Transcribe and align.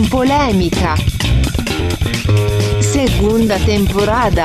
com 0.00 0.08
polêmica. 0.08 0.94
Segunda 2.80 3.58
temporada. 3.60 4.44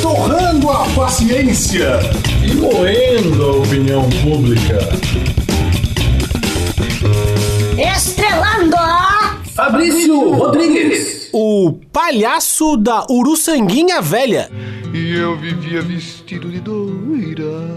Torrando 0.00 0.70
a 0.70 0.86
paciência 0.94 2.00
e 2.42 2.54
moendo 2.54 3.44
a 3.44 3.56
opinião 3.56 4.08
pública. 4.22 4.78
Estrelando 7.76 8.76
a 8.76 9.38
Fabrício 9.54 10.32
Rodrigues, 10.32 11.28
o 11.32 11.78
palhaço 11.92 12.76
da 12.78 13.04
Uruçanguinha 13.10 14.00
Velha. 14.00 14.50
E 14.94 15.14
eu 15.14 15.36
vivia 15.36 15.82
vestido 15.82 16.48
de 16.48 16.60
doira, 16.60 17.68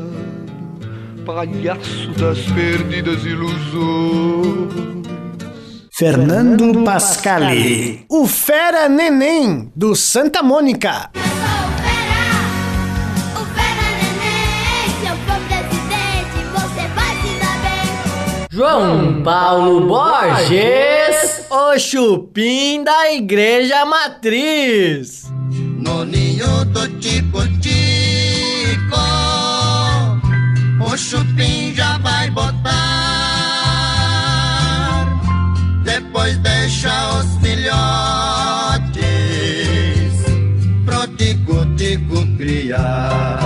palhaço 1.25 2.09
das 2.11 2.39
perdidas 2.39 3.25
ilusões. 3.25 5.12
Fernando 5.95 6.83
Pascali, 6.83 8.03
o 8.09 8.25
fera 8.25 8.89
neném 8.89 9.71
do 9.75 9.95
Santa 9.95 10.41
Mônica. 10.41 11.11
João 18.49 19.21
Paulo 19.21 19.85
Borges, 19.85 21.45
o 21.51 21.77
chupim 21.77 22.83
da 22.83 23.11
Igreja 23.13 23.85
Matriz. 23.85 25.31
No 25.77 26.03
ninho 26.03 26.65
do 26.65 26.87
tipo 26.99 27.39
tico, 27.59 28.97
o 30.91 30.97
chupim 30.97 31.71
já 31.75 31.99
vai 31.99 32.31
botar. 32.31 32.52
Depois 35.93 36.35
deixa 36.39 36.89
os 37.19 37.37
filhotes 37.37 37.69
pro 40.83 41.07
tico-tico 41.15 42.25
criar. 42.35 43.42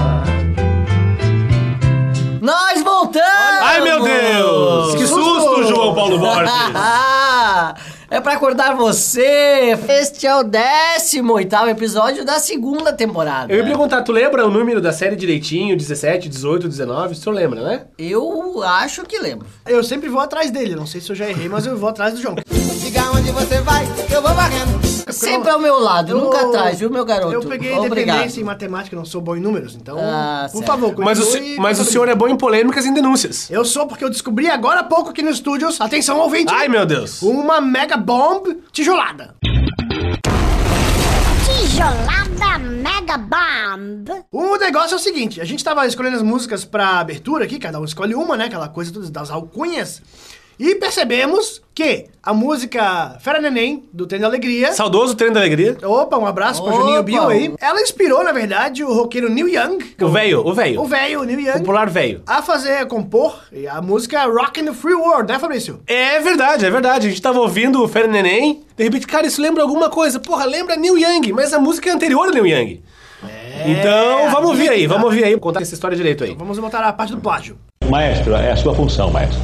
Pra 8.28 8.36
acordar 8.36 8.76
você! 8.76 9.80
Este 9.88 10.28
é 10.28 10.36
o 10.36 10.44
18 10.44 11.70
episódio 11.70 12.26
da 12.26 12.40
segunda 12.40 12.92
temporada. 12.92 13.54
Eu 13.54 13.60
ia 13.60 13.64
perguntar, 13.64 14.02
tu 14.02 14.12
lembra 14.12 14.46
o 14.46 14.52
número 14.52 14.82
da 14.82 14.92
série 14.92 15.16
direitinho? 15.16 15.78
17, 15.78 16.28
18, 16.28 16.68
19? 16.68 17.14
O 17.14 17.16
senhor 17.16 17.34
lembra, 17.34 17.64
né? 17.64 17.86
Eu 17.98 18.62
acho 18.64 19.06
que 19.06 19.18
lembro. 19.18 19.48
Eu 19.66 19.82
sempre 19.82 20.10
vou 20.10 20.20
atrás 20.20 20.52
dele, 20.52 20.76
não 20.76 20.86
sei 20.86 21.00
se 21.00 21.10
eu 21.10 21.16
já 21.16 21.30
errei, 21.30 21.48
mas 21.48 21.66
eu 21.66 21.78
vou 21.78 21.88
atrás 21.88 22.16
do 22.16 22.22
João. 22.22 22.36
Diga 22.82 23.12
onde 23.12 23.32
você 23.32 23.62
vai, 23.62 23.86
eu 24.14 24.22
vou 24.22 24.34
varrendo. 24.34 24.87
Sempre 25.14 25.50
ao 25.50 25.60
meu 25.60 25.80
lado, 25.80 26.12
Eu- 26.12 26.18
nunca 26.20 26.42
atrás, 26.48 26.80
viu, 26.80 26.90
meu 26.90 27.06
garoto? 27.06 27.34
Eu 27.34 27.42
peguei 27.42 27.72
Obrigado. 27.74 28.16
dependência 28.18 28.42
em 28.42 28.44
matemática, 28.44 28.96
não 28.96 29.06
sou 29.06 29.22
bom 29.22 29.36
em 29.36 29.40
números, 29.40 29.76
então, 29.76 29.98
Ah, 30.00 30.48
por 30.52 30.58
certo. 30.60 30.68
favor, 30.68 30.94
Mas 31.00 31.20
o, 31.20 31.24
continue 31.26 31.54
se- 31.56 31.60
mas 31.60 31.80
o 31.80 31.84
senhor 31.86 32.08
é 32.10 32.16
bom 32.16 32.28
em 32.28 32.36
polêmicas 32.38 32.86
e 32.86 32.90
em 32.90 32.94
denúncias. 32.94 33.50
Eu 33.50 33.64
sou 33.66 33.88
porque 33.88 34.04
eu 34.04 34.10
descobri 34.10 34.50
agora 34.50 34.82
há 34.82 34.84
pouco 34.84 35.10
aqui 35.12 35.22
nos 35.22 35.36
estúdios, 35.36 35.80
atenção 35.82 36.20
ouvinte, 36.20 36.54
Ai 36.54 36.68
meu 36.68 36.86
Deus! 36.86 37.22
uma 37.22 37.60
mega 37.62 37.98
bomb 37.98 38.58
tijolada. 38.72 39.36
Tijolada 41.46 42.58
Mega 42.60 43.18
Bomb. 43.18 44.24
O 44.32 44.58
negócio 44.58 44.94
é 44.94 44.98
o 44.98 45.00
seguinte, 45.00 45.40
a 45.40 45.46
gente 45.46 45.64
tava 45.64 45.86
escolhendo 45.86 46.18
as 46.18 46.22
músicas 46.22 46.66
pra 46.66 47.00
abertura 47.00 47.46
aqui, 47.46 47.60
cada 47.60 47.80
um 47.80 47.86
escolhe 47.86 48.16
uma, 48.16 48.36
né, 48.36 48.46
aquela 48.46 48.68
coisa 48.68 48.92
todas 48.92 49.10
das 49.10 49.30
alcunhas, 49.30 50.02
e 50.60 50.76
percebemos 50.76 51.62
que 51.74 52.06
a 52.24 52.34
música 52.34 53.18
Fera 53.22 53.40
Neném, 53.40 53.84
do 53.94 54.08
Trem 54.08 54.20
da 54.20 54.28
Alegria, 54.28 54.74
Saudoso 54.74 55.16
Trem 55.16 55.32
da 55.32 55.40
Alegria. 55.40 55.78
opa, 55.84 56.18
um 56.18 56.26
abraço 56.26 56.64
pra 56.64 56.72
Opa. 56.74 56.82
Juninho 56.82 57.04
Bill 57.04 57.28
aí, 57.28 57.54
ela 57.62 57.80
inspirou, 57.82 58.24
na 58.24 58.32
verdade, 58.32 58.84
o 58.84 58.92
roqueiro 58.94 59.30
Neil 59.30 59.48
Young, 59.48 59.78
O 60.02 60.10
velho, 60.10 60.46
o 60.46 60.54
velho. 60.54 60.82
o 60.82 60.86
velho 60.86 61.24
Neil 61.24 61.40
Young, 61.42 61.60
Popular 61.60 61.90
velho. 61.90 62.22
a 62.26 62.42
fazer, 62.42 62.78
a 62.80 62.86
compor 62.86 63.40
a 63.72 63.82
música 63.82 64.24
Rockin' 64.26 64.66
the 64.66 64.74
Free 64.74 64.96
World, 64.96 65.32
né, 65.32 65.38
Fabrício? 65.40 65.80
É 65.86 66.20
verdade, 66.20 66.66
é 66.66 66.70
verdade. 66.72 67.08
A 67.08 67.10
gente 67.10 67.22
tava 67.22 67.40
ouvindo 67.40 67.82
o 67.84 67.88
Fera 67.88 68.08
Neném. 68.08 68.64
De 68.76 68.84
repente, 68.84 69.06
cara, 69.08 69.28
isso 69.28 69.42
lembra 69.42 69.62
alguma 69.64 69.90
coisa. 69.90 70.20
Porra, 70.20 70.46
lembra 70.46 70.76
Neil 70.76 70.98
Young, 70.98 71.32
mas 71.34 71.54
a 71.54 71.60
música 71.60 71.90
é 71.90 71.94
anterior 71.94 72.28
a 72.30 72.32
Neil 72.32 72.48
Young. 72.48 72.82
então, 73.66 74.30
vamos 74.32 74.50
ouvir 74.50 74.70
aí, 74.70 74.88
vamos 74.88 75.06
ouvir 75.06 75.24
aí. 75.24 75.38
Contar 75.38 75.62
essa 75.62 75.74
história 75.74 75.96
direito 75.96 76.24
aí. 76.24 76.36
Vamos 76.36 76.58
botar 76.60 76.80
a 76.80 76.94
parte 76.94 77.14
do 77.14 77.22
plágio. 77.22 77.58
Maestro, 77.90 78.36
é 78.36 78.52
a 78.52 78.56
sua 78.58 78.74
função, 78.76 79.10
maestro. 79.12 79.40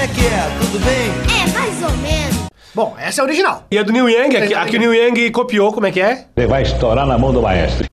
É 0.00 0.06
que 0.08 0.26
é? 0.26 0.58
Tudo 0.60 0.78
bem? 0.82 1.10
É, 1.36 1.52
mais 1.52 1.82
ou 1.82 1.96
menos. 1.98 2.36
Bom, 2.74 2.96
essa 2.98 3.20
é 3.20 3.22
a 3.22 3.24
original. 3.26 3.66
E 3.70 3.76
a 3.76 3.82
do 3.82 3.92
Neil 3.92 4.08
Young, 4.08 4.36
a 4.36 4.46
que, 4.46 4.54
a 4.54 4.64
que 4.64 4.76
o 4.76 4.78
Neil 4.78 4.94
Young 4.94 5.30
copiou, 5.30 5.72
como 5.72 5.86
é 5.86 5.90
que 5.90 6.00
é? 6.00 6.24
Você 6.34 6.46
vai 6.46 6.62
estourar 6.62 7.06
na 7.06 7.18
mão 7.18 7.32
do 7.32 7.42
maestro. 7.42 7.86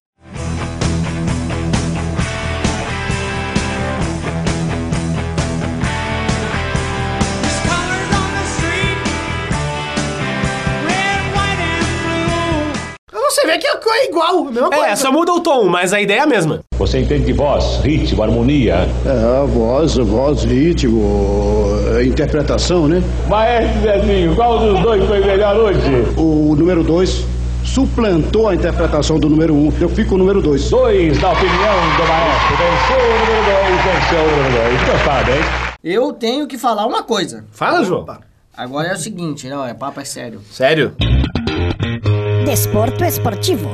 Vê 13.57 13.61
que 13.61 13.89
é 13.89 14.05
igual, 14.07 14.47
a 14.47 14.51
mesma 14.51 14.69
coisa. 14.69 14.85
É, 14.85 14.95
só 14.95 15.11
muda 15.11 15.33
o 15.33 15.39
tom, 15.39 15.65
mas 15.65 15.91
a 15.91 15.99
ideia 15.99 16.19
é 16.19 16.23
a 16.23 16.27
mesma. 16.27 16.59
Você 16.77 16.99
entende 16.99 17.25
de 17.25 17.33
voz, 17.33 17.79
ritmo, 17.83 18.21
harmonia. 18.21 18.87
É, 19.05 19.41
a 19.41 19.45
voz, 19.45 19.97
a 19.97 20.03
voz, 20.03 20.43
ritmo, 20.43 21.65
a 21.97 22.03
interpretação, 22.03 22.87
né? 22.87 23.01
Maestro 23.27 23.81
Zezinho, 23.81 24.35
qual 24.35 24.59
dos 24.59 24.79
dois 24.81 25.03
foi 25.05 25.19
melhor 25.21 25.55
hoje? 25.55 25.79
O 26.15 26.55
número 26.55 26.83
2 26.83 27.25
suplantou 27.63 28.47
a 28.47 28.55
interpretação 28.55 29.19
do 29.19 29.27
número 29.27 29.55
1. 29.55 29.57
Um. 29.57 29.73
Eu 29.81 29.89
fico 29.89 30.09
com 30.09 30.15
o 30.15 30.19
número 30.19 30.41
2. 30.41 30.69
Dois, 30.69 31.19
na 31.19 31.31
opinião 31.31 31.75
do 31.97 32.07
maestro. 32.07 32.57
Venceu 32.57 33.05
o 33.05 33.19
número 33.19 33.45
dois, 33.45 33.83
venceu 33.83 34.19
o 34.19 34.37
número 34.37 34.53
dois. 34.53 34.91
Gostado, 34.91 35.31
hein? 35.31 35.41
Eu 35.83 36.13
tenho 36.13 36.47
que 36.47 36.57
falar 36.57 36.85
uma 36.85 37.01
coisa. 37.01 37.43
Fala, 37.51 37.83
João. 37.83 38.05
Agora 38.55 38.87
é 38.87 38.93
o 38.93 38.97
seguinte, 38.97 39.47
não, 39.47 39.65
é 39.65 39.73
papo 39.73 39.99
é 39.99 40.05
sério. 40.05 40.41
Sério? 40.51 40.95
Desporto 42.45 43.03
esportivo. 43.03 43.69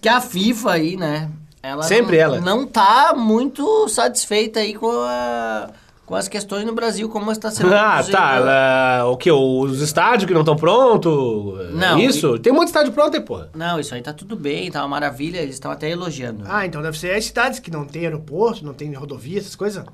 Que 0.00 0.08
a 0.08 0.20
FIFA 0.20 0.72
aí, 0.72 0.96
né? 0.96 1.28
Ela 1.62 1.82
Sempre 1.82 2.16
não, 2.16 2.22
ela. 2.24 2.40
Não 2.40 2.66
tá 2.66 3.14
muito 3.16 3.88
satisfeita 3.88 4.60
aí 4.60 4.74
com, 4.74 4.90
a- 4.90 5.68
com 6.04 6.14
as 6.14 6.28
questões 6.28 6.64
no 6.64 6.72
Brasil, 6.74 7.08
como 7.08 7.30
está 7.30 7.50
sendo 7.50 7.74
Ah, 7.74 8.02
tá. 8.02 8.36
ela- 8.36 9.04
o 9.10 9.16
que? 9.16 9.30
Os 9.30 9.80
estádios 9.80 10.24
que 10.26 10.32
não 10.34 10.40
estão 10.42 10.56
prontos? 10.56 11.12
Não, 11.74 11.98
Isso? 11.98 12.38
Tem 12.38 12.52
um 12.52 12.56
monte 12.56 12.64
de 12.66 12.70
estádio 12.70 12.92
pronto 12.92 13.14
aí, 13.16 13.22
porra. 13.22 13.50
Não, 13.54 13.78
isso 13.78 13.94
aí 13.94 14.00
tá 14.02 14.12
tudo 14.12 14.34
bem, 14.36 14.70
tá 14.70 14.80
uma 14.82 14.88
maravilha, 14.88 15.38
eles 15.38 15.54
estão 15.56 15.70
até 15.70 15.90
elogiando. 15.90 16.44
Ah, 16.48 16.64
então 16.64 16.80
deve 16.82 16.98
ser 16.98 17.14
as 17.14 17.24
cidades 17.26 17.58
que 17.58 17.70
não 17.70 17.84
tem 17.84 18.02
aeroporto, 18.04 18.64
não 18.64 18.72
tem 18.74 18.92
rodovia, 18.94 19.38
essas 19.38 19.56
coisas. 19.56 19.84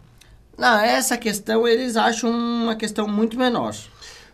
Não, 0.57 0.79
essa 0.79 1.17
questão 1.17 1.67
eles 1.67 1.97
acham 1.97 2.31
uma 2.31 2.77
questão 2.77 3.09
muito 3.09 3.39
menor. 3.39 3.75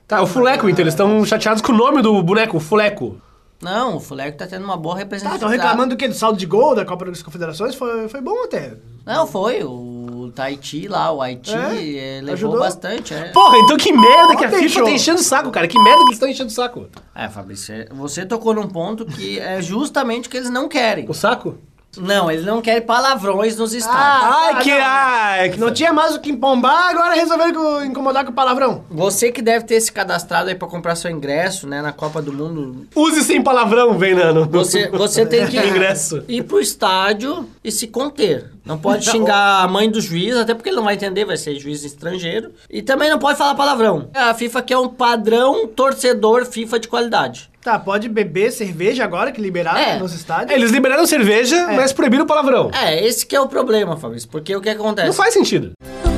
Tá, 0.09 0.23
o 0.23 0.27
Fuleco, 0.27 0.69
então, 0.71 0.83
eles 0.83 0.95
estão 0.95 1.23
chateados 1.25 1.61
com 1.63 1.71
o 1.71 1.77
nome 1.77 2.01
do 2.01 2.21
boneco, 2.23 2.57
o 2.57 2.61
Fuleco. 2.61 3.21
Não, 3.61 3.97
o 3.97 4.01
Fuleco 4.01 4.39
tá 4.39 4.47
tendo 4.47 4.65
uma 4.65 4.77
boa 4.77 4.95
Tá, 4.95 5.01
representatividade. 5.01 5.55
estão 5.55 5.69
reclamando 5.69 5.95
do 5.95 5.99
quê? 5.99 6.09
Do 6.09 6.15
saldo 6.15 6.39
de 6.39 6.47
gol 6.47 6.75
da 6.75 6.85
Copa 6.85 7.05
das 7.07 7.23
Confederações? 7.23 7.75
Foi, 7.75 8.09
foi 8.09 8.21
bom 8.21 8.45
até. 8.45 8.75
Não, 9.05 9.27
foi. 9.27 9.63
O 9.65 10.31
Tahiti 10.35 10.87
lá, 10.89 11.11
o 11.13 11.21
Haiti, 11.21 11.53
É, 11.53 12.19
eh, 12.19 12.21
levou 12.21 12.33
ajudou. 12.35 12.59
bastante, 12.61 13.13
é. 13.13 13.25
Porra, 13.31 13.59
então 13.59 13.77
que 13.77 13.93
merda 13.93 14.37
que 14.37 14.45
a 14.45 14.49
Ontem, 14.49 14.59
FIFA 14.61 14.75
show. 14.75 14.85
tá 14.85 14.91
enchendo 14.93 15.21
o 15.21 15.25
saco, 15.25 15.51
cara. 15.51 15.67
Que 15.69 15.79
merda 15.79 15.99
que 15.99 16.05
eles 16.05 16.15
estão 16.15 16.29
enchendo 16.29 16.49
o 16.49 16.53
saco. 16.53 16.87
É, 17.15 17.29
Fabrício, 17.29 17.75
você 17.93 18.25
tocou 18.25 18.55
num 18.55 18.69
ponto 18.69 19.05
que 19.05 19.39
é 19.41 19.61
justamente 19.61 20.29
o 20.29 20.31
que 20.31 20.37
eles 20.37 20.51
não 20.51 20.69
querem. 20.69 21.05
O 21.09 21.13
saco? 21.15 21.59
Não, 21.97 22.31
eles 22.31 22.45
não 22.45 22.61
querem 22.61 22.83
palavrões 22.83 23.57
nos 23.57 23.73
estádios. 23.73 23.99
Ah, 24.01 24.51
Ai, 24.55 24.63
que... 24.63 24.71
não. 24.71 24.79
Ai, 24.83 25.49
que... 25.51 25.59
Não 25.59 25.73
tinha 25.73 25.93
mais 25.93 26.15
o 26.15 26.21
que 26.21 26.31
empombar, 26.31 26.91
agora 26.91 27.15
resolveram 27.15 27.55
co- 27.55 27.83
incomodar 27.83 28.25
com 28.25 28.31
o 28.31 28.35
palavrão. 28.35 28.85
Você 28.91 29.33
que 29.33 29.43
deve 29.43 29.65
ter 29.65 29.81
se 29.81 29.91
cadastrado 29.91 30.49
aí 30.49 30.55
pra 30.55 30.69
comprar 30.69 30.95
seu 30.95 31.11
ingresso, 31.11 31.67
né, 31.67 31.81
na 31.83 31.91
Copa 31.91 32.21
do 32.23 32.33
Mundo, 32.33 32.87
Use 32.95 33.25
sem 33.25 33.43
palavrão, 33.43 33.99
vem, 33.99 34.15
Nano. 34.15 34.47
você, 34.49 34.89
você 34.91 35.27
tem 35.27 35.47
que 35.49 35.57
Ingresso. 35.59 36.23
ir 36.29 36.45
pro 36.45 36.61
estádio 36.61 37.49
e 37.65 37.73
se 37.73 37.89
conter. 37.89 38.53
Não 38.65 38.79
pode 38.79 39.05
xingar 39.11 39.65
a 39.65 39.67
mãe 39.67 39.91
do 39.91 40.01
juiz, 40.01 40.37
até 40.37 40.55
porque 40.55 40.69
ele 40.69 40.77
não 40.77 40.85
vai 40.85 40.95
entender, 40.95 41.25
vai 41.25 41.39
ser 41.39 41.59
juiz 41.59 41.83
estrangeiro. 41.85 42.53
E 42.71 42.81
também 42.83 43.11
não 43.11 43.19
pode 43.19 43.39
falar 43.39 43.55
palavrão. 43.55 44.09
A 44.15 44.35
FIFA 44.35 44.63
quer 44.63 44.77
um 44.79 44.89
padrão 44.89 45.67
torcedor 45.67 46.45
FIFA 46.47 46.79
de 46.79 46.87
qualidade. 46.87 47.48
Tá, 47.63 47.79
pode 47.79 48.09
beber 48.09 48.53
cerveja 48.53 49.03
agora, 49.05 49.33
que 49.33 49.41
liberaram 49.41 49.79
É. 49.81 49.99
nos 49.99 50.15
estádios. 50.15 50.51
É, 50.51 50.55
Eles 50.55 50.71
liberaram 50.71 51.05
cerveja, 51.07 51.67
mas 51.75 51.93
proibiram 51.93 52.25
o 52.25 52.27
palavrão. 52.27 52.71
É, 52.73 53.05
esse 53.05 53.27
que 53.27 53.35
é 53.35 53.41
o 53.41 53.49
problema, 53.49 53.97
Fabrício, 53.97 54.29
porque 54.29 54.55
o 54.55 54.61
que 54.61 54.71
acontece? 54.71 55.09
Não 55.09 55.15
faz 55.15 55.35
sentido. 55.35 55.73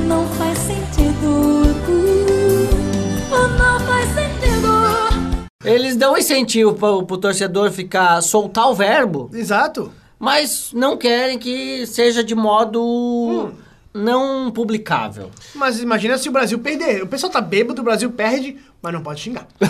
Não 0.07 0.27
faz 0.37 0.57
sentido. 0.59 1.51
Não 3.29 3.79
faz 3.79 4.07
sentido. 4.13 5.47
Eles 5.65 5.95
dão 5.95 6.17
incentivo 6.17 6.73
pro, 6.75 7.03
pro 7.05 7.17
torcedor 7.17 7.71
ficar 7.71 8.21
soltar 8.21 8.67
o 8.69 8.75
verbo, 8.75 9.29
Exato. 9.33 9.91
mas 10.19 10.71
não 10.73 10.95
querem 10.95 11.37
que 11.39 11.85
seja 11.87 12.23
de 12.23 12.35
modo 12.35 12.81
Hum. 12.81 13.51
não 13.93 14.51
publicável. 14.51 15.29
Mas 15.55 15.79
imagina 15.81 16.17
se 16.17 16.29
o 16.29 16.31
Brasil 16.31 16.59
perder. 16.59 17.03
O 17.03 17.07
pessoal 17.07 17.31
tá 17.31 17.41
bêbado, 17.41 17.81
o 17.81 17.85
Brasil 17.85 18.09
perde, 18.11 18.57
mas 18.81 18.93
não 18.93 19.01
pode 19.01 19.19
xingar. 19.21 19.47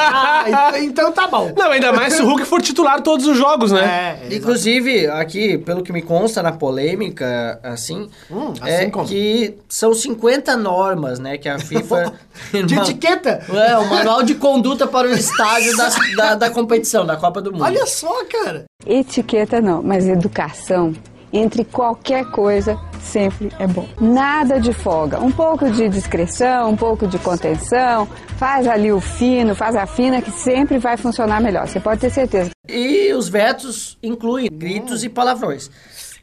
Ah, 0.00 0.72
então 0.78 1.12
tá 1.12 1.26
bom. 1.26 1.52
Não, 1.56 1.70
ainda 1.70 1.92
mais 1.92 2.14
se 2.14 2.22
o 2.22 2.26
Hulk 2.26 2.44
for 2.44 2.60
titular 2.62 3.00
todos 3.02 3.26
os 3.26 3.36
jogos, 3.36 3.72
né? 3.72 4.18
É, 4.30 4.34
Inclusive, 4.34 5.06
aqui, 5.08 5.58
pelo 5.58 5.82
que 5.82 5.92
me 5.92 6.02
consta 6.02 6.42
na 6.42 6.52
polêmica, 6.52 7.58
assim, 7.62 8.08
Hum, 8.30 8.52
assim 8.60 8.70
é 8.70 8.90
como? 8.90 9.06
que 9.06 9.54
são 9.68 9.92
50 9.94 10.56
normas, 10.56 11.18
né, 11.18 11.36
que 11.38 11.48
a 11.48 11.58
FIFA... 11.58 12.12
De 12.66 12.74
etiqueta? 12.78 13.42
É, 13.52 13.76
o 13.78 13.88
manual 13.88 14.22
de 14.22 14.34
conduta 14.36 14.86
para 14.86 15.08
o 15.08 15.12
estádio 15.12 15.76
das- 15.76 15.96
da, 16.16 16.34
da 16.36 16.50
competição, 16.50 17.04
da 17.04 17.16
Copa 17.16 17.40
do 17.42 17.50
Mundo. 17.52 17.64
Olha 17.64 17.84
só, 17.86 18.24
cara. 18.26 18.64
Etiqueta 18.86 19.60
não, 19.60 19.82
mas 19.82 20.06
educação 20.06 20.94
entre 21.32 21.64
qualquer 21.64 22.24
coisa 22.30 22.78
sempre 23.00 23.50
é 23.58 23.66
bom. 23.66 23.88
Nada 24.00 24.60
de 24.60 24.72
folga, 24.72 25.20
um 25.20 25.30
pouco 25.30 25.70
de 25.70 25.88
discrição, 25.88 26.70
um 26.70 26.76
pouco 26.76 27.06
de 27.06 27.18
contenção, 27.18 28.06
faz 28.36 28.66
ali 28.66 28.92
o 28.92 29.00
fino, 29.00 29.54
faz 29.54 29.76
a 29.76 29.86
fina 29.86 30.20
que 30.20 30.30
sempre 30.30 30.78
vai 30.78 30.96
funcionar 30.96 31.40
melhor. 31.40 31.66
Você 31.66 31.80
pode 31.80 32.00
ter 32.00 32.10
certeza. 32.10 32.50
E 32.68 33.12
os 33.14 33.28
vetos 33.28 33.98
incluem 34.02 34.48
gritos 34.52 35.04
e 35.04 35.08
palavrões. 35.08 35.70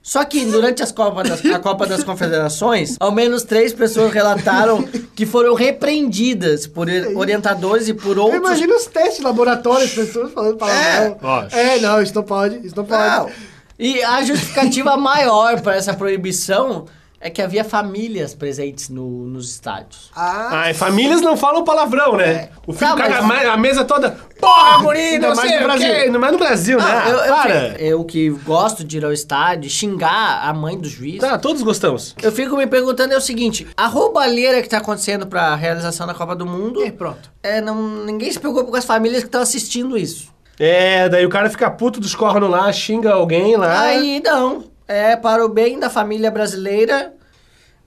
Só 0.06 0.24
que 0.24 0.46
durante 0.46 0.84
as 0.84 0.92
Copa 0.92 1.24
das, 1.24 1.44
a 1.44 1.58
Copa 1.58 1.88
das 1.88 2.04
Confederações, 2.04 2.96
ao 3.00 3.12
menos 3.12 3.44
três 3.44 3.74
pessoas 3.74 4.14
relataram 4.14 4.84
que 5.16 5.26
foram 5.26 5.56
repreendidas 5.56 6.68
por 6.68 6.88
orientadores 7.16 7.88
e 7.88 7.94
por 7.96 8.20
outros 8.20 8.40
Imagina 8.40 8.76
os 8.76 8.86
testes 8.86 9.18
de 9.18 9.24
laboratório, 9.24 9.84
as 9.84 9.94
pessoas 9.94 10.32
falando 10.32 10.58
palavrão. 10.58 11.18
lógico. 11.20 11.56
É, 11.56 11.80
não, 11.80 12.00
isso 12.04 12.14
não 12.14 12.22
pode, 12.22 12.58
isso 12.64 12.76
não 12.76 12.86
pode. 12.86 13.04
Não. 13.04 13.55
E 13.78 14.02
a 14.04 14.24
justificativa 14.24 14.96
maior 14.98 15.60
para 15.62 15.76
essa 15.76 15.94
proibição 15.94 16.86
é 17.20 17.30
que 17.30 17.42
havia 17.42 17.64
famílias 17.64 18.36
presentes 18.36 18.88
no- 18.90 19.26
nos 19.26 19.50
estádios. 19.50 20.12
Ah, 20.16 20.70
e 20.70 20.76
famílias 20.76 21.22
não 21.22 21.36
falam 21.36 21.64
palavrão, 21.64 22.16
né? 22.18 22.50
O 22.68 22.74
filho 22.74 22.92
Tá, 22.92 22.96
caga 22.96 23.22
mas- 23.24 23.48
a 23.48 23.58
mesa 23.58 23.84
toda. 23.84 24.12
Porra, 24.40 24.92
Ainda 24.92 25.30
não 25.30 25.36
mais 25.36 25.52
no 25.60 25.64
Brasil. 25.64 26.20
mais 26.20 26.32
no 26.34 26.38
Brasil, 26.38 26.78
né? 26.78 27.04
eu, 27.08 27.18
eu, 27.18 27.36
Para. 27.36 27.54
eu 27.82 28.04
que 28.04 28.30
gosto 28.30 28.84
de 28.84 28.98
ir 28.98 29.06
ao 29.06 29.12
estádio, 29.12 29.70
xingar 29.72 30.48
a 30.48 30.54
mãe 30.54 30.78
do 30.78 30.88
juiz. 30.88 31.20
Tá, 31.20 31.38
todos 31.40 31.64
gostamos. 31.64 32.14
Eu 32.22 32.32
fico 32.32 32.56
me 32.56 32.68
perguntando 32.68 33.14
é 33.14 33.18
o 33.18 33.22
seguinte: 33.22 33.66
a 33.76 33.88
roubalheira 33.88 34.62
que 34.62 34.70
tá 34.70 34.78
acontecendo 34.78 35.26
pra 35.26 35.56
realização 35.56 36.06
da 36.06 36.14
Copa 36.14 36.36
do 36.36 36.46
Mundo. 36.46 36.86
E 36.86 36.92
pronto. 36.92 37.32
É, 37.42 37.60
não, 37.60 38.06
ninguém 38.06 38.32
se 38.32 38.40
preocupa 38.40 38.70
com 38.70 38.78
as 38.78 38.86
famílias 38.86 39.22
que 39.24 39.28
estão 39.30 39.42
assistindo 39.42 39.98
isso. 39.98 40.35
É, 40.60 41.10
daí 41.10 41.26
o 41.26 41.30
cara 41.30 41.50
fica 41.50 41.70
puto 41.70 42.00
dos 42.00 42.16
cornos 42.16 42.50
lá, 42.50 42.72
xinga 42.72 43.14
alguém 43.14 43.56
lá. 43.58 43.82
Aí 43.82 44.22
não. 44.24 44.64
É 44.88 45.16
para 45.16 45.44
o 45.44 45.50
bem 45.50 45.80
da 45.80 45.90
família 45.90 46.30
brasileira. 46.32 47.14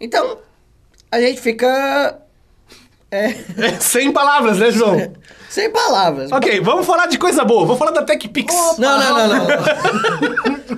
Então, 0.00 0.38
a 1.10 1.20
gente 1.20 1.40
fica. 1.40 2.18
É, 3.10 3.32
Sem 3.80 4.12
palavras, 4.12 4.58
né, 4.58 4.70
João? 4.70 5.12
sem 5.48 5.70
palavras. 5.70 6.30
ok, 6.30 6.60
vamos 6.60 6.86
falar 6.86 7.06
de 7.06 7.18
coisa 7.18 7.44
boa. 7.44 7.62
Vamos 7.64 7.78
falar 7.78 7.92
da 7.92 8.02
TechPix. 8.02 8.54
Não, 8.78 8.98
não, 8.98 9.00
não, 9.00 9.28
não. 9.28 9.46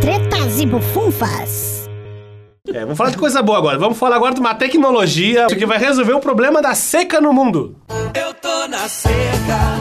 Tretas 0.00 0.60
e 0.60 0.66
bufunfas. 0.66 1.88
É, 2.72 2.80
vamos 2.80 2.96
falar 2.98 3.10
de 3.10 3.18
coisa 3.18 3.40
boa 3.42 3.58
agora. 3.58 3.78
Vamos 3.78 3.96
falar 3.98 4.16
agora 4.16 4.34
de 4.34 4.40
uma 4.40 4.54
tecnologia 4.54 5.46
que 5.46 5.64
vai 5.64 5.78
resolver 5.78 6.12
o 6.14 6.20
problema 6.20 6.60
da 6.60 6.74
seca 6.74 7.20
no 7.20 7.32
mundo. 7.32 7.76
Eu 8.14 8.34
tô 8.34 8.66
na 8.68 8.88
seca, 8.88 9.80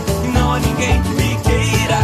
que 0.87 1.09
me 1.09 1.41
queira. 1.41 1.99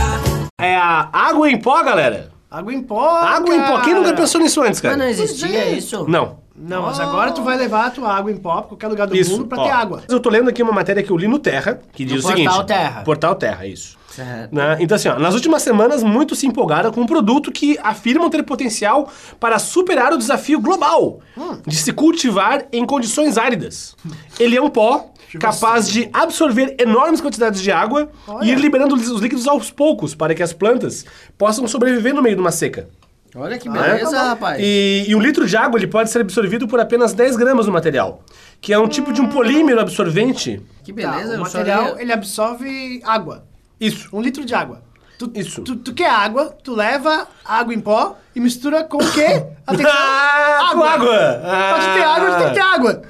É 0.59 0.75
a 0.75 1.09
água 1.11 1.49
em 1.49 1.57
pó, 1.59 1.83
galera. 1.83 2.31
Água 2.49 2.73
em 2.73 2.81
pó. 2.81 3.07
Água 3.17 3.55
em 3.55 3.61
pó. 3.61 3.81
Quem 3.81 3.93
nunca 3.93 4.05
cara. 4.07 4.17
pensou 4.17 4.41
nisso 4.41 4.61
antes, 4.61 4.81
Mas 4.81 4.91
não 4.91 4.99
cara? 4.99 5.11
existia 5.11 5.57
é. 5.57 5.71
isso? 5.71 6.05
Não. 6.07 6.37
Não, 6.61 6.81
mas 6.81 6.99
agora 6.99 7.31
tu 7.31 7.41
vai 7.41 7.55
levar 7.55 7.85
a 7.85 7.89
tua 7.89 8.13
água 8.13 8.29
em 8.29 8.35
pó 8.35 8.55
pra 8.57 8.63
qualquer 8.69 8.89
lugar 8.89 9.07
do 9.07 9.15
Isso. 9.15 9.31
mundo 9.31 9.45
pra 9.45 9.59
ó. 9.59 9.63
ter 9.63 9.69
água. 9.69 10.03
Eu 10.09 10.19
tô 10.19 10.29
lendo 10.29 10.49
aqui 10.49 10.61
uma 10.61 10.73
matéria 10.73 11.01
que 11.01 11.09
eu 11.09 11.15
li 11.15 11.25
no 11.25 11.39
Terra, 11.39 11.79
que 11.93 12.03
diz 12.03 12.19
o 12.19 12.27
Portal 12.27 12.37
seguinte. 12.37 12.65
Terra. 12.67 13.01
Portal 13.03 13.35
Terra, 13.35 13.65
isso. 13.65 13.97
Certo. 14.09 14.53
Né? 14.53 14.75
Então, 14.81 14.95
assim, 14.97 15.07
ó, 15.07 15.17
nas 15.17 15.33
últimas 15.35 15.61
semanas, 15.61 16.03
muitos 16.03 16.39
se 16.39 16.47
empolgaram 16.47 16.91
com 16.91 16.99
um 16.99 17.05
produto 17.05 17.49
que 17.49 17.77
afirmam 17.81 18.29
ter 18.29 18.43
potencial 18.43 19.09
para 19.39 19.57
superar 19.57 20.11
o 20.11 20.17
desafio 20.17 20.59
global 20.59 21.21
de 21.65 21.77
se 21.77 21.93
cultivar 21.93 22.65
em 22.73 22.85
condições 22.85 23.37
áridas. 23.37 23.95
Ele 24.37 24.57
é 24.57 24.61
um 24.61 24.69
pó 24.69 25.11
capaz 25.37 25.87
de 25.89 26.09
absorver 26.13 26.75
enormes 26.79 27.21
quantidades 27.21 27.61
de 27.61 27.71
água 27.71 28.09
e 28.41 28.51
ir 28.51 28.57
liberando 28.57 28.95
os 28.95 29.07
os 29.09 29.21
líquidos 29.21 29.47
aos 29.47 29.69
poucos 29.69 30.15
para 30.15 30.33
que 30.33 30.41
as 30.41 30.53
plantas 30.53 31.05
possam 31.37 31.67
sobreviver 31.67 32.13
no 32.15 32.21
meio 32.21 32.35
de 32.35 32.41
uma 32.41 32.51
seca. 32.51 32.87
Olha 33.35 33.59
que 33.59 33.69
né? 33.69 33.79
beleza, 33.79 34.23
rapaz. 34.23 34.57
E, 34.59 35.05
e 35.07 35.15
um 35.15 35.19
litro 35.21 35.45
de 35.45 35.55
água 35.55 35.77
ele 35.77 35.85
pode 35.85 36.09
ser 36.09 36.21
absorvido 36.21 36.67
por 36.67 36.79
apenas 36.79 37.13
10 37.13 37.35
gramas 37.35 37.67
do 37.67 37.71
material, 37.71 38.23
que 38.59 38.73
é 38.73 38.79
um 38.79 38.87
tipo 38.87 39.13
de 39.13 39.21
um 39.21 39.27
polímero 39.29 39.79
absorvente. 39.79 40.59
Que 40.83 40.91
Tá, 40.91 41.11
beleza, 41.11 41.31
o 41.31 41.35
eu 41.35 41.39
material, 41.39 41.95
li- 41.95 42.01
ele 42.01 42.11
absorve 42.11 43.01
água. 43.05 43.43
Isso. 43.79 44.09
Um 44.11 44.19
litro 44.21 44.43
de 44.43 44.55
água. 44.55 44.81
Tu, 45.19 45.29
Isso. 45.35 45.61
Tu, 45.61 45.75
tu 45.75 45.93
quer 45.93 46.09
água, 46.09 46.55
tu 46.63 46.73
leva 46.73 47.27
água 47.45 47.73
em 47.73 47.79
pó 47.79 48.17
e 48.33 48.39
mistura 48.39 48.83
com 48.85 48.97
o 48.97 49.11
quê? 49.11 49.43
Atenção, 49.67 49.91
Ah, 49.93 50.69
com 50.73 50.83
água. 50.83 51.07
Pra 51.41 51.79
te 51.79 51.93
ter 51.93 52.03
água, 52.03 52.47
que 52.47 52.53
ter 52.55 52.61
água. 52.61 53.01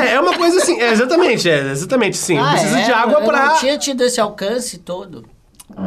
É, 0.00 0.14
é 0.14 0.20
uma 0.20 0.36
coisa 0.36 0.58
assim, 0.58 0.80
é, 0.80 0.92
exatamente, 0.92 1.48
é, 1.48 1.70
exatamente, 1.70 2.16
sim. 2.16 2.38
Ah, 2.38 2.52
Precisa 2.52 2.78
é? 2.78 2.84
de 2.84 2.92
água 2.92 3.20
eu 3.20 3.24
pra... 3.24 3.46
não 3.46 3.56
tinha 3.56 3.76
tido 3.78 4.02
esse 4.02 4.20
alcance 4.20 4.78
todo. 4.78 5.24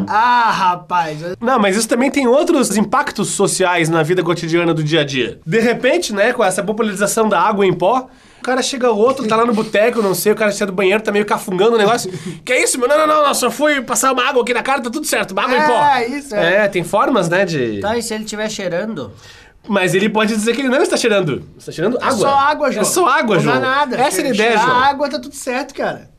Ah, 0.08 0.52
rapaz. 0.52 1.20
Não, 1.40 1.60
mas 1.60 1.76
isso 1.76 1.88
também 1.88 2.10
tem 2.10 2.28
outros 2.28 2.78
impactos 2.78 3.30
sociais 3.30 3.90
na 3.90 4.04
vida 4.04 4.24
cotidiana 4.24 4.74
do 4.74 4.84
dia 4.84 5.02
a 5.02 5.04
dia. 5.04 5.40
De 5.46 5.60
repente, 5.60 6.14
né, 6.14 6.34
com 6.34 6.44
essa 6.44 6.64
popularização 6.64 7.28
da 7.28 7.42
água 7.42 7.66
em 7.66 7.74
pó, 7.74 8.08
o 8.40 8.44
cara 8.44 8.62
chega 8.62 8.90
outro, 8.90 9.28
tá 9.28 9.36
lá 9.36 9.46
no 9.46 9.54
boteco, 9.54 10.02
não 10.02 10.16
sei, 10.16 10.32
o 10.32 10.36
cara 10.36 10.52
sai 10.52 10.66
do 10.66 10.74
banheiro, 10.74 11.04
tá 11.04 11.12
meio 11.12 11.26
cafungando 11.26 11.76
o 11.76 11.78
negócio. 11.78 12.12
que 12.46 12.54
é 12.54 12.64
isso, 12.64 12.80
meu? 12.80 12.88
Não, 12.88 12.98
não, 12.98 13.08
não, 13.08 13.28
não, 13.28 13.34
só 13.34 13.52
fui 13.52 13.82
passar 13.82 14.12
uma 14.12 14.28
água 14.28 14.42
aqui 14.42 14.54
na 14.54 14.64
cara, 14.64 14.82
tá 14.82 14.90
tudo 14.90 15.06
certo, 15.06 15.32
uma 15.32 15.44
água 15.44 15.58
em 15.58 15.68
pó. 15.68 15.84
É, 15.84 16.08
isso, 16.08 16.36
é. 16.36 16.66
É, 16.66 16.68
tem 16.68 16.84
formas, 16.84 17.28
né, 17.28 17.46
de... 17.46 17.80
Tá, 17.82 17.98
e 17.98 18.02
se 18.02 18.14
ele 18.14 18.24
estiver 18.24 18.50
cheirando? 18.50 19.12
Mas 19.68 19.94
ele 19.94 20.10
pode 20.10 20.36
dizer 20.36 20.54
que 20.56 20.62
ele 20.62 20.70
não 20.70 20.82
está 20.82 20.98
cheirando. 20.98 21.44
Está 21.58 21.72
cheirando 21.72 21.98
água. 21.98 22.08
É 22.08 22.12
só 22.18 22.30
água, 22.40 22.72
João. 22.72 22.82
É 22.82 22.86
só 22.86 23.08
água, 23.08 23.36
não 23.36 23.44
João. 23.44 23.56
Não 23.56 23.62
dá 23.62 23.68
nada. 23.70 23.98
Essa 23.98 24.22
é 24.22 24.26
a 24.26 24.30
ideia, 24.34 24.58
João. 24.58 24.76
água, 24.80 25.10
tá 25.10 25.20
tudo 25.20 25.36
certo, 25.36 25.74
cara. 25.74 26.10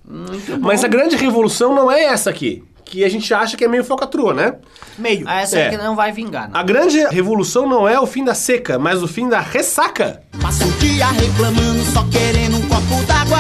Mas 0.61 0.85
a 0.85 0.89
grande 0.89 1.17
revolução 1.17 1.75
não 1.75 1.91
é 1.91 2.05
essa 2.05 2.31
aqui. 2.31 2.63
Que 2.85 3.05
a 3.05 3.09
gente 3.09 3.33
acha 3.33 3.57
que 3.57 3.65
é 3.65 3.69
meio 3.69 3.83
focatrua, 3.85 4.35
né? 4.35 4.57
Meio. 4.99 5.25
Ah, 5.27 5.41
essa 5.41 5.59
É. 5.59 5.69
aqui 5.69 5.79
não 5.79 5.97
vai 5.97 6.13
vingar, 6.13 6.51
não. 6.51 6.61
A 6.61 6.63
grande 6.63 6.99
revolução 7.07 7.67
não 7.67 7.89
é 7.89 7.99
o 7.99 8.07
fim 8.07 8.23
da 8.23 8.35
seca, 8.35 8.79
mas 8.79 9.03
o 9.03 9.09
fim 9.09 9.29
da 9.29 9.41
ressaca. 9.41 10.23
Passa 10.41 10.65
o 10.67 10.71
dia 10.73 11.07
reclamando, 11.09 11.83
só 11.93 12.05
querendo 12.11 12.59
um 12.59 12.69
copo 12.69 13.03
d'água. 13.07 13.39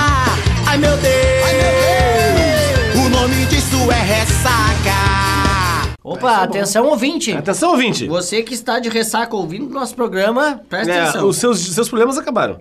Ai 0.66 0.78
meu 0.78 0.97
Deus, 0.97 1.04
Ai, 1.44 1.52
meu 1.52 2.94
Deus. 2.94 3.06
o 3.06 3.09
nome 3.11 3.44
disso 3.47 3.76
é 3.92 4.02
ressaca. 4.02 5.32
Opa, 6.04 6.38
atenção 6.38 6.87
ouvinte. 6.88 7.32
Atenção, 7.32 7.71
ouvinte. 7.71 8.09
Você 8.09 8.42
que 8.42 8.54
está 8.54 8.80
de 8.80 8.88
ressaca 8.88 9.37
ouvindo 9.37 9.73
nosso 9.73 9.94
programa, 9.94 10.61
presta 10.68 10.92
É, 10.92 11.00
atenção. 11.02 11.28
os 11.28 11.37
seus, 11.37 11.61
seus 11.61 11.88
problemas 11.88 12.18
acabaram. 12.18 12.59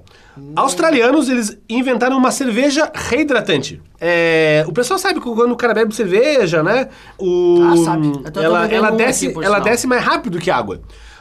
Australianos, 0.55 1.27
eles 1.27 1.57
inventaram 1.67 2.17
uma 2.17 2.29
cerveja 2.31 2.91
reidratante. 2.93 3.81
É, 3.99 4.63
o 4.67 4.71
pessoal 4.71 4.99
sabe 4.99 5.19
que 5.19 5.25
quando 5.29 5.51
o 5.51 5.55
cara 5.57 5.73
bebe 5.73 5.93
cerveja, 5.95 6.61
né? 6.61 6.87
O, 7.17 7.57
Ah, 7.63 7.77
sabe. 7.77 8.11
Ela, 8.35 8.67
ela, 8.67 8.91
desce, 8.91 9.27
aqui, 9.27 9.35
ela 9.37 9.45
sinal. 9.57 9.61
desce 9.61 9.87
mais 9.87 10.03
rápido 10.03 10.37
que 10.39 10.51
água. 10.51 10.79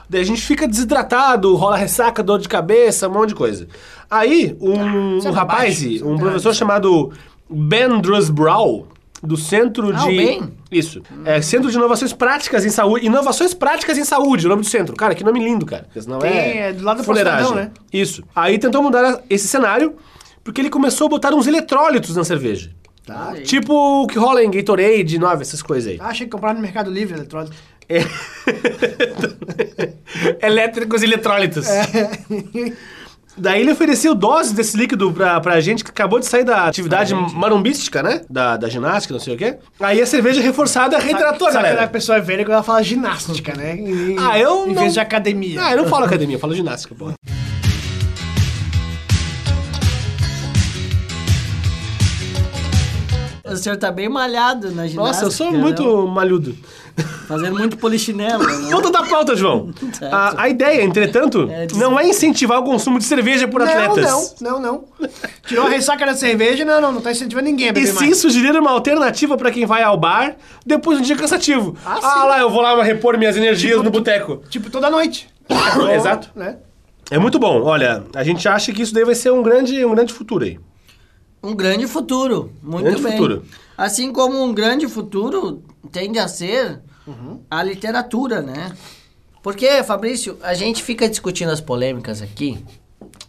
Daí 0.08 0.20
a 0.20 0.24
gente 0.24 0.42
fica 0.42 0.66
desidratado, 0.68 1.54
rola 1.54 1.76
ressaca, 1.76 2.22
dor 2.22 2.38
de 2.38 2.48
cabeça, 2.48 3.08
um 3.08 3.12
monte 3.12 3.30
de 3.30 3.34
coisa. 3.36 3.66
Aí, 4.10 4.56
um, 4.60 5.20
é 5.24 5.28
um 5.28 5.32
rapaz, 5.32 5.74
bobagem, 5.78 5.94
isso 5.94 6.04
um 6.04 6.08
tem 6.16 6.18
professor 6.18 6.52
chamado 6.54 7.12
Ben 7.48 8.00
Drusbrow, 8.00 8.88
do 9.22 9.36
Centro 9.36 9.94
Ah, 9.94 10.06
de... 10.06 10.16
Ben? 10.16 10.52
Isso. 10.70 11.02
É, 11.24 11.42
Centro 11.42 11.70
de 11.70 11.76
Inovações 11.76 12.12
Práticas 12.12 12.64
em 12.64 12.70
Saúde. 12.70 13.06
Inovações 13.06 13.52
Práticas 13.52 13.98
em 13.98 14.04
Saúde, 14.04 14.46
o 14.46 14.48
nome 14.48 14.62
do 14.62 14.68
centro. 14.68 14.96
Cara, 14.96 15.14
que 15.14 15.22
nome 15.22 15.42
lindo, 15.42 15.66
cara. 15.66 15.84
Porque 15.84 16.00
senão 16.00 16.18
Tem, 16.18 16.30
é, 16.30 16.68
é 16.68 16.72
do 16.72 16.84
lado 16.84 16.98
do 16.98 17.04
fuleiragem. 17.04 17.42
Postadão, 17.42 17.64
né? 17.64 17.72
Isso. 17.92 18.22
Aí 18.34 18.58
tentou 18.58 18.82
mudar 18.82 19.22
esse 19.28 19.46
cenário, 19.46 19.96
porque 20.42 20.60
ele 20.60 20.70
começou 20.70 21.06
a 21.06 21.10
botar 21.10 21.34
uns 21.34 21.46
eletrólitos 21.46 22.16
na 22.16 22.24
cerveja. 22.24 22.70
Tá. 23.04 23.34
Tipo 23.42 24.02
o 24.02 24.06
que 24.06 24.18
rola 24.18 24.42
em 24.44 24.50
Gatorade, 24.50 25.18
Nova, 25.18 25.42
essas 25.42 25.62
coisas 25.62 25.90
aí. 25.92 25.98
Ah, 26.00 26.08
achei 26.08 26.26
que 26.26 26.32
compraram 26.32 26.56
no 26.56 26.62
Mercado 26.62 26.90
Livre 26.90 27.14
eletrólito. 27.14 27.56
É. 27.88 28.04
Elétricos 30.46 31.02
e 31.02 31.06
eletrólitos. 31.06 31.68
É. 31.68 31.88
Daí 33.36 33.60
ele 33.62 33.72
ofereceu 33.72 34.14
doses 34.14 34.52
desse 34.52 34.76
líquido 34.76 35.12
pra, 35.12 35.40
pra 35.40 35.60
gente 35.60 35.82
que 35.84 35.90
acabou 35.90 36.18
de 36.18 36.26
sair 36.26 36.44
da 36.44 36.66
atividade 36.66 37.14
marumbística, 37.14 38.02
né? 38.02 38.22
Da, 38.28 38.56
da 38.56 38.68
ginástica, 38.68 39.14
não 39.14 39.20
sei 39.20 39.34
o 39.34 39.38
quê. 39.38 39.56
Aí 39.78 40.00
a 40.00 40.06
cerveja 40.06 40.40
reforçada 40.42 40.98
reidratou 40.98 41.48
a 41.48 41.52
Sabe 41.52 41.62
quando 41.64 41.66
a 41.66 41.74
galera. 41.74 41.88
pessoa 41.88 42.18
é 42.18 42.20
velha 42.20 42.44
quando 42.44 42.54
ela 42.54 42.62
fala 42.62 42.82
ginástica, 42.82 43.54
né? 43.56 43.76
Em, 43.76 44.16
Ah, 44.18 44.38
eu 44.38 44.66
Em 44.66 44.74
não- 44.74 44.82
vez 44.82 44.92
de 44.94 45.00
academia. 45.00 45.62
Ah, 45.64 45.70
eu 45.72 45.78
não 45.78 45.86
falo 45.86 46.04
academia, 46.04 46.36
eu 46.36 46.40
falo 46.40 46.54
ginástica, 46.54 46.94
porra. 46.94 47.14
O 53.44 53.56
senhor 53.56 53.76
tá 53.76 53.90
bem 53.90 54.08
malhado 54.08 54.68
na 54.70 54.86
ginástica. 54.86 55.02
Nossa, 55.02 55.24
eu 55.24 55.30
sou 55.30 55.50
muito 55.52 56.06
malhudo. 56.06 56.56
Fazendo 57.26 57.56
muito 57.58 57.76
polichinelo, 57.76 58.42
né? 58.44 58.70
Volta 58.70 58.90
da 58.90 59.02
pauta, 59.04 59.36
João. 59.36 59.70
A, 60.10 60.42
a 60.42 60.48
ideia, 60.48 60.82
entretanto, 60.82 61.48
não 61.76 61.98
é 61.98 62.06
incentivar 62.08 62.58
o 62.60 62.64
consumo 62.64 62.98
de 62.98 63.04
cerveja 63.04 63.46
por 63.48 63.60
Não, 63.60 63.66
atletas. 63.66 64.34
não, 64.40 64.60
não, 64.60 64.84
não. 64.98 65.08
Tirou 65.46 65.66
a 65.66 65.68
ressaca 65.70 66.04
da 66.06 66.14
cerveja, 66.14 66.64
não, 66.64 66.80
não, 66.80 66.92
não 66.92 67.00
tá 67.00 67.10
incentivando 67.12 67.46
ninguém 67.48 67.66
a 67.66 67.70
E 67.70 67.72
beber 67.72 67.86
sim 67.92 68.06
mais. 68.06 68.18
sugerir 68.18 68.58
uma 68.58 68.70
alternativa 68.70 69.36
pra 69.36 69.50
quem 69.50 69.66
vai 69.66 69.82
ao 69.82 69.96
bar 69.96 70.36
depois 70.64 70.96
de 70.98 71.02
um 71.02 71.06
dia 71.06 71.16
cansativo. 71.16 71.76
Ah, 71.84 71.98
Ah, 72.02 72.20
sim. 72.22 72.28
lá, 72.28 72.38
eu 72.40 72.50
vou 72.50 72.60
lá 72.62 72.82
repor 72.82 73.16
minhas 73.18 73.36
energias 73.36 73.82
no 73.82 73.90
boteco. 73.90 74.42
Tipo, 74.48 74.70
toda 74.70 74.88
noite. 74.90 75.28
Exato. 75.94 76.30
Né? 76.34 76.56
É 77.10 77.18
muito 77.18 77.38
bom. 77.38 77.62
Olha, 77.62 78.04
a 78.14 78.22
gente 78.24 78.46
acha 78.48 78.72
que 78.72 78.82
isso 78.82 78.94
daí 78.94 79.04
vai 79.04 79.14
ser 79.14 79.30
um 79.32 79.42
grande, 79.42 79.84
um 79.84 79.94
grande 79.94 80.12
futuro 80.12 80.44
aí. 80.44 80.58
Um 81.42 81.54
grande 81.54 81.86
futuro. 81.86 82.52
Muito 82.62 82.84
Grande 82.84 83.02
bem. 83.02 83.12
futuro. 83.12 83.42
Assim 83.76 84.12
como 84.12 84.44
um 84.44 84.52
grande 84.52 84.86
futuro 84.86 85.62
tende 85.90 86.18
a 86.18 86.28
ser 86.28 86.80
a 87.50 87.62
literatura, 87.62 88.40
né? 88.42 88.72
Porque, 89.42 89.82
Fabrício, 89.82 90.36
a 90.42 90.54
gente 90.54 90.82
fica 90.82 91.08
discutindo 91.08 91.50
as 91.50 91.60
polêmicas 91.60 92.20
aqui. 92.20 92.62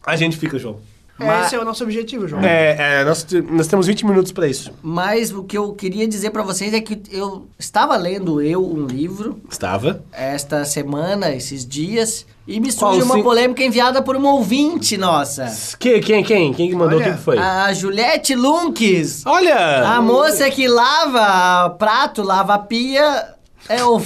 A 0.05 0.15
gente 0.15 0.37
fica, 0.37 0.57
João. 0.59 0.79
É, 1.19 1.45
Esse 1.45 1.55
é 1.55 1.59
o 1.59 1.63
nosso 1.63 1.83
objetivo, 1.83 2.27
João. 2.27 2.41
É, 2.41 3.01
é, 3.01 3.03
nós, 3.05 3.25
nós 3.51 3.67
temos 3.67 3.85
20 3.85 4.05
minutos 4.07 4.31
pra 4.31 4.47
isso. 4.47 4.71
Mas 4.81 5.31
o 5.31 5.43
que 5.43 5.55
eu 5.55 5.71
queria 5.73 6.07
dizer 6.07 6.31
pra 6.31 6.41
vocês 6.41 6.73
é 6.73 6.81
que 6.81 6.99
eu 7.11 7.47
estava 7.59 7.95
lendo 7.95 8.41
eu 8.41 8.65
um 8.65 8.87
livro 8.87 9.39
Estava. 9.49 10.03
esta 10.11 10.65
semana, 10.65 11.29
esses 11.31 11.63
dias, 11.65 12.25
e 12.47 12.59
me 12.59 12.73
Qual 12.73 12.91
surgiu 12.93 13.05
uma 13.05 13.15
sim? 13.15 13.23
polêmica 13.23 13.63
enviada 13.63 14.01
por 14.01 14.15
uma 14.15 14.33
ouvinte 14.33 14.97
nossa. 14.97 15.45
Quem, 15.77 16.01
quem, 16.01 16.23
quem? 16.23 16.53
Quem 16.53 16.69
que 16.69 16.75
mandou? 16.75 16.97
Olha, 16.97 17.09
Quem 17.09 17.15
que 17.17 17.21
foi? 17.23 17.37
A 17.37 17.71
Juliette 17.71 18.33
Lunques. 18.33 19.23
Olha! 19.25 19.87
A 19.95 20.01
moça 20.01 20.49
que 20.49 20.67
lava 20.67 21.69
prato, 21.77 22.23
lava 22.23 22.57
pia, 22.57 23.35
é 23.71 23.83
o 23.83 23.99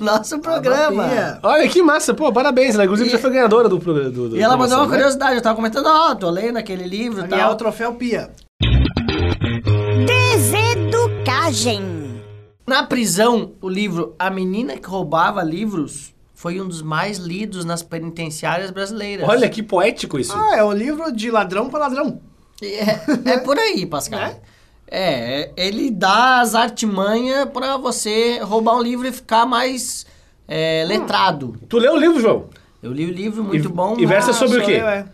nosso 0.00 0.38
programa. 0.40 1.08
Pia. 1.08 1.38
Olha 1.42 1.68
que 1.68 1.82
massa, 1.82 2.12
pô, 2.14 2.32
parabéns. 2.32 2.74
Ela 2.74 2.84
inclusive 2.84 3.08
E- 3.08 3.12
já 3.12 3.18
foi 3.18 3.30
ganhadora 3.30 3.68
do 3.68 3.78
programa. 3.80 4.10
Do, 4.10 4.28
do- 4.30 4.36
E 4.36 4.40
ela 4.42 4.56
mandou 4.56 4.68
promoção, 4.68 4.78
uma 4.80 4.86
né? 4.86 4.92
curiosidade, 4.96 5.36
eu 5.36 5.42
tava 5.42 5.56
comentando, 5.56 5.86
ó, 5.86 6.14
tô 6.14 6.30
lendo 6.30 6.56
aquele 6.58 6.86
livro 6.86 7.24
e 7.24 7.28
Ganhar 7.28 7.46
o 7.46 7.48
tal. 7.48 7.56
troféu 7.56 7.94
Pia. 7.94 8.30
Deseducagem. 10.06 12.06
Na 12.66 12.82
prisão, 12.82 13.52
o 13.62 13.68
livro 13.68 14.14
A 14.18 14.28
Menina 14.28 14.76
que 14.76 14.88
Roubava 14.88 15.42
Livros 15.42 16.12
foi 16.34 16.60
um 16.60 16.66
dos 16.68 16.82
mais 16.82 17.16
lidos 17.18 17.64
nas 17.64 17.82
penitenciárias 17.82 18.70
brasileiras. 18.70 19.26
Olha 19.28 19.48
que 19.48 19.62
poético 19.62 20.18
isso. 20.18 20.34
Ah, 20.36 20.56
é 20.56 20.64
um 20.64 20.72
livro 20.72 21.10
de 21.12 21.30
ladrão 21.30 21.70
pra 21.70 21.78
ladrão. 21.80 22.20
E 22.60 22.66
É, 22.74 23.00
é 23.26 23.38
por 23.38 23.56
aí, 23.58 23.86
Pascal. 23.86 24.20
É, 24.20 24.40
ele 25.56 25.90
dá 25.90 26.40
as 26.40 26.54
artimanhas 26.54 27.48
pra 27.50 27.76
você 27.76 28.38
roubar 28.38 28.76
um 28.76 28.82
livro 28.82 29.06
e 29.06 29.12
ficar 29.12 29.44
mais 29.46 30.06
é, 30.48 30.84
letrado. 30.86 31.56
Tu 31.68 31.78
leu 31.78 31.94
o 31.94 31.96
livro, 31.98 32.20
João? 32.20 32.48
Eu 32.82 32.92
li 32.92 33.04
o 33.04 33.10
livro, 33.10 33.42
muito 33.42 33.66
E- 33.68 33.72
bom. 33.72 33.96
e 33.98 34.06
versa 34.06 34.28
mas- 34.28 34.36
sobre 34.36 34.58
o 34.58 34.64
quê? 34.64 34.72
Eu, 34.74 34.86
é. 34.88 35.06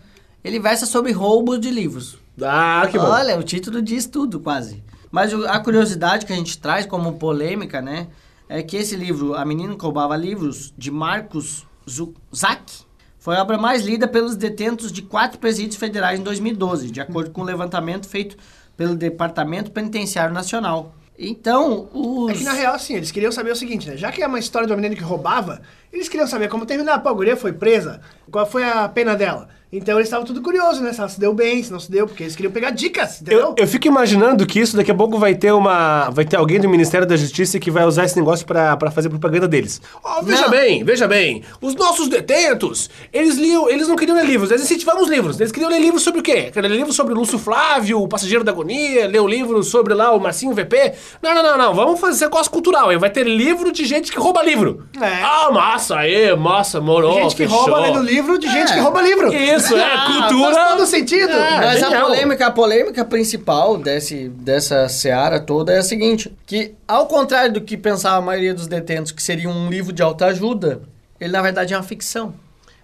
Ele 0.43 0.59
versa 0.59 0.85
sobre 0.85 1.11
roubos 1.11 1.59
de 1.59 1.69
livros. 1.71 2.17
Ah, 2.41 2.87
que 2.91 2.97
bom. 2.99 3.05
Olha, 3.05 3.37
o 3.39 3.43
título 3.43 3.81
diz 3.81 4.05
tudo, 4.05 4.39
quase. 4.39 4.83
Mas 5.11 5.33
a 5.33 5.59
curiosidade 5.59 6.25
que 6.25 6.33
a 6.33 6.35
gente 6.35 6.57
traz 6.57 6.85
como 6.85 7.13
polêmica, 7.13 7.81
né? 7.81 8.07
É 8.49 8.61
que 8.61 8.75
esse 8.75 8.95
livro, 8.95 9.33
A 9.35 9.45
Menina 9.45 9.75
que 9.75 9.81
Roubava 9.83 10.15
Livros, 10.17 10.73
de 10.77 10.91
Marcos 10.91 11.65
Zuzak, 11.89 12.83
foi 13.17 13.37
a 13.37 13.41
obra 13.41 13.57
mais 13.57 13.83
lida 13.83 14.07
pelos 14.07 14.35
detentos 14.35 14.91
de 14.91 15.01
quatro 15.01 15.39
presídios 15.39 15.77
federais 15.77 16.19
em 16.19 16.23
2012, 16.23 16.91
de 16.91 16.99
acordo 16.99 17.31
com 17.31 17.41
o 17.41 17.45
levantamento 17.45 18.07
feito 18.07 18.35
pelo 18.75 18.95
Departamento 18.95 19.71
Penitenciário 19.71 20.33
Nacional. 20.33 20.93
Então, 21.17 21.89
os... 21.93 22.31
É 22.31 22.33
que 22.33 22.43
na 22.43 22.53
real, 22.53 22.73
assim, 22.73 22.95
eles 22.95 23.11
queriam 23.11 23.31
saber 23.31 23.51
o 23.51 23.55
seguinte, 23.55 23.87
né? 23.87 23.95
Já 23.95 24.11
que 24.11 24.21
é 24.23 24.27
uma 24.27 24.39
história 24.39 24.65
de 24.65 24.73
uma 24.73 24.77
menina 24.77 24.95
que 24.95 25.03
roubava, 25.03 25.61
eles 25.91 26.09
queriam 26.09 26.27
saber 26.27 26.49
como 26.49 26.65
terminar. 26.65 26.99
Pô, 26.99 27.09
a 27.09 27.13
guria 27.13 27.37
foi 27.37 27.53
presa, 27.53 28.01
qual 28.31 28.45
foi 28.45 28.63
a 28.63 28.89
pena 28.89 29.15
dela. 29.15 29.47
Então 29.73 29.95
eles 29.95 30.07
estavam 30.07 30.25
tudo 30.25 30.41
curiosos, 30.41 30.81
né? 30.81 30.93
Se 30.93 30.99
ela 30.99 31.09
se 31.09 31.19
deu 31.19 31.33
bem, 31.33 31.63
se 31.63 31.71
não 31.71 31.79
se 31.79 31.89
deu, 31.89 32.05
porque 32.07 32.23
eles 32.23 32.35
queriam 32.35 32.51
pegar 32.51 32.69
dicas, 32.69 33.21
entendeu? 33.21 33.39
Eu, 33.39 33.55
eu 33.57 33.67
fico 33.67 33.87
imaginando 33.87 34.45
que 34.45 34.59
isso 34.59 34.77
daqui 34.77 34.91
a 34.91 34.95
pouco 34.95 35.17
vai 35.17 35.33
ter 35.33 35.51
uma. 35.51 36.09
Vai 36.11 36.25
ter 36.25 36.37
alguém 36.37 36.59
do 36.59 36.69
Ministério 36.69 37.07
da 37.07 37.15
Justiça 37.15 37.59
que 37.59 37.71
vai 37.71 37.85
usar 37.85 38.05
esse 38.05 38.15
negócio 38.17 38.45
pra, 38.45 38.77
pra 38.77 38.91
fazer 38.91 39.09
propaganda 39.09 39.47
deles. 39.47 39.81
Ó, 40.03 40.21
veja 40.21 40.43
Não. 40.43 40.49
bem, 40.49 40.83
veja 40.83 41.07
bem. 41.07 41.43
Os 41.61 41.75
nossos 41.75 42.07
detentos, 42.07 42.89
eles 43.11 43.35
liam, 43.37 43.69
eles 43.69 43.87
não 43.87 43.95
queriam 43.95 44.15
ler 44.15 44.25
livros, 44.25 44.51
eles 44.51 44.63
incentivavam 44.63 45.01
os 45.01 45.09
livros. 45.09 45.39
Eles 45.39 45.51
queriam 45.51 45.69
ler 45.69 45.79
livros 45.79 46.03
sobre 46.03 46.19
o 46.19 46.23
quê? 46.23 46.51
Queriam 46.51 46.69
ler 46.69 46.77
livros 46.77 46.95
sobre 46.95 47.13
Lúcio 47.13 47.39
Flávio, 47.39 48.01
o 48.01 48.07
Passageiro 48.07 48.43
da 48.43 48.51
Agonia, 48.51 49.07
ler 49.07 49.21
o 49.21 49.27
livro 49.27 49.63
sobre 49.63 49.93
lá 49.93 50.11
o 50.11 50.19
Marcinho 50.19 50.53
VP. 50.53 50.93
Não, 51.21 51.33
não, 51.33 51.43
não, 51.43 51.57
não. 51.57 51.73
Vamos 51.73 51.99
fazer 51.99 52.25
negócio 52.33 52.51
cultural. 52.51 52.89
aí. 52.89 52.97
Vai 52.97 53.09
ter 53.09 53.25
livro 53.25 53.71
de 53.71 53.85
gente 53.85 54.11
que 54.11 54.17
rouba 54.19 54.43
livro. 54.43 54.85
É. 54.99 55.21
Ah, 55.23 55.49
massa, 55.51 55.97
aí, 55.97 56.35
massa, 56.35 56.81
morou. 56.81 57.13
gente 57.13 57.35
que 57.35 57.43
fechou. 57.43 57.59
rouba 57.59 57.79
lendo 57.79 58.01
livro 58.01 58.37
de 58.37 58.49
gente 58.49 58.73
que 58.73 58.79
rouba 58.79 59.01
livro. 59.01 59.33
Isso, 59.33 59.62
é, 59.71 59.83
Ah, 59.95 60.05
cultura. 60.27 60.53
Faz 60.55 60.69
todo 60.71 60.85
sentido. 60.87 61.31
É. 61.31 61.57
Mas 61.57 61.83
a 61.83 62.01
polêmica, 62.01 62.47
a 62.47 62.51
polêmica 62.51 63.05
principal 63.05 63.77
desse, 63.77 64.29
dessa 64.29 64.87
seara 64.89 65.39
toda 65.39 65.71
é 65.73 65.77
a 65.79 65.83
seguinte: 65.83 66.33
que 66.45 66.73
ao 66.87 67.05
contrário 67.07 67.53
do 67.53 67.61
que 67.61 67.77
pensava 67.77 68.17
a 68.17 68.21
maioria 68.21 68.53
dos 68.53 68.67
detentos, 68.67 69.11
que 69.11 69.21
seria 69.21 69.49
um 69.49 69.69
livro 69.69 69.93
de 69.93 70.01
autoajuda, 70.01 70.81
ele 71.19 71.31
na 71.31 71.41
verdade 71.41 71.73
é 71.73 71.77
uma 71.77 71.83
ficção. 71.83 72.33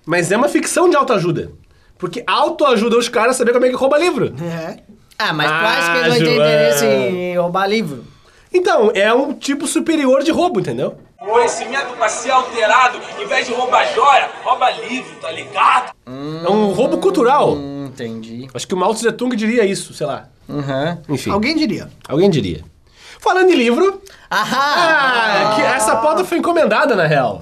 Mas 0.06 0.32
é 0.32 0.38
uma 0.38 0.50
ficção 0.50 0.90
de 0.90 0.96
autoajuda. 0.96 1.52
Porque 1.98 2.24
autoajuda 2.26 2.98
os 2.98 3.10
caras 3.10 3.36
a 3.36 3.38
saber 3.40 3.52
como 3.54 3.66
é 3.66 3.70
que 3.70 3.76
rouba 3.76 3.98
livro. 3.98 4.34
É. 4.42 4.78
Ah, 5.18 5.34
mas 5.34 5.52
Ah, 5.52 5.60
acha 5.68 5.92
que 5.92 5.98
eles 5.98 6.08
vão 6.08 6.18
ter 6.18 6.26
João. 6.26 6.36
interesse 6.48 6.86
em 6.86 7.38
roubar 7.38 7.68
livro? 7.68 8.06
Então, 8.54 8.90
é 8.96 9.14
um 9.14 9.34
tipo 9.34 9.68
superior 9.68 10.24
de 10.24 10.32
roubo, 10.32 10.62
entendeu? 10.62 10.96
Conhecimento 11.20 11.94
pra 11.98 12.08
ser 12.08 12.32
alterado, 12.32 13.00
em 13.20 13.28
vez 13.28 13.46
de 13.46 13.54
roubar 13.54 13.86
joia, 13.94 14.30
rouba 14.44 14.70
livro, 14.72 15.16
tá 15.22 15.30
ligado? 15.32 15.92
É 16.08 16.50
um 16.50 16.72
roubo 16.72 16.98
cultural. 17.00 17.54
Hum, 17.56 17.88
entendi. 17.88 18.48
Acho 18.54 18.66
que 18.68 18.74
o 18.74 18.78
Mao 18.78 18.94
Tse 18.94 19.12
Tung 19.12 19.36
diria 19.36 19.66
isso, 19.66 19.94
sei 19.94 20.08
lá. 20.08 20.28
Uhum. 20.48 20.98
Enfim. 21.10 21.30
Alguém 21.32 21.56
diria. 21.58 21.90
Alguém 22.08 22.30
diria. 22.30 22.64
Falando 23.20 23.52
em 23.52 23.56
livro, 23.56 24.02
Ahá! 24.30 25.52
ah, 25.52 25.56
que 25.56 25.62
essa 25.62 25.98
pauta 25.98 26.24
foi 26.24 26.38
encomendada, 26.38 26.96
na 26.96 27.06
real. 27.06 27.42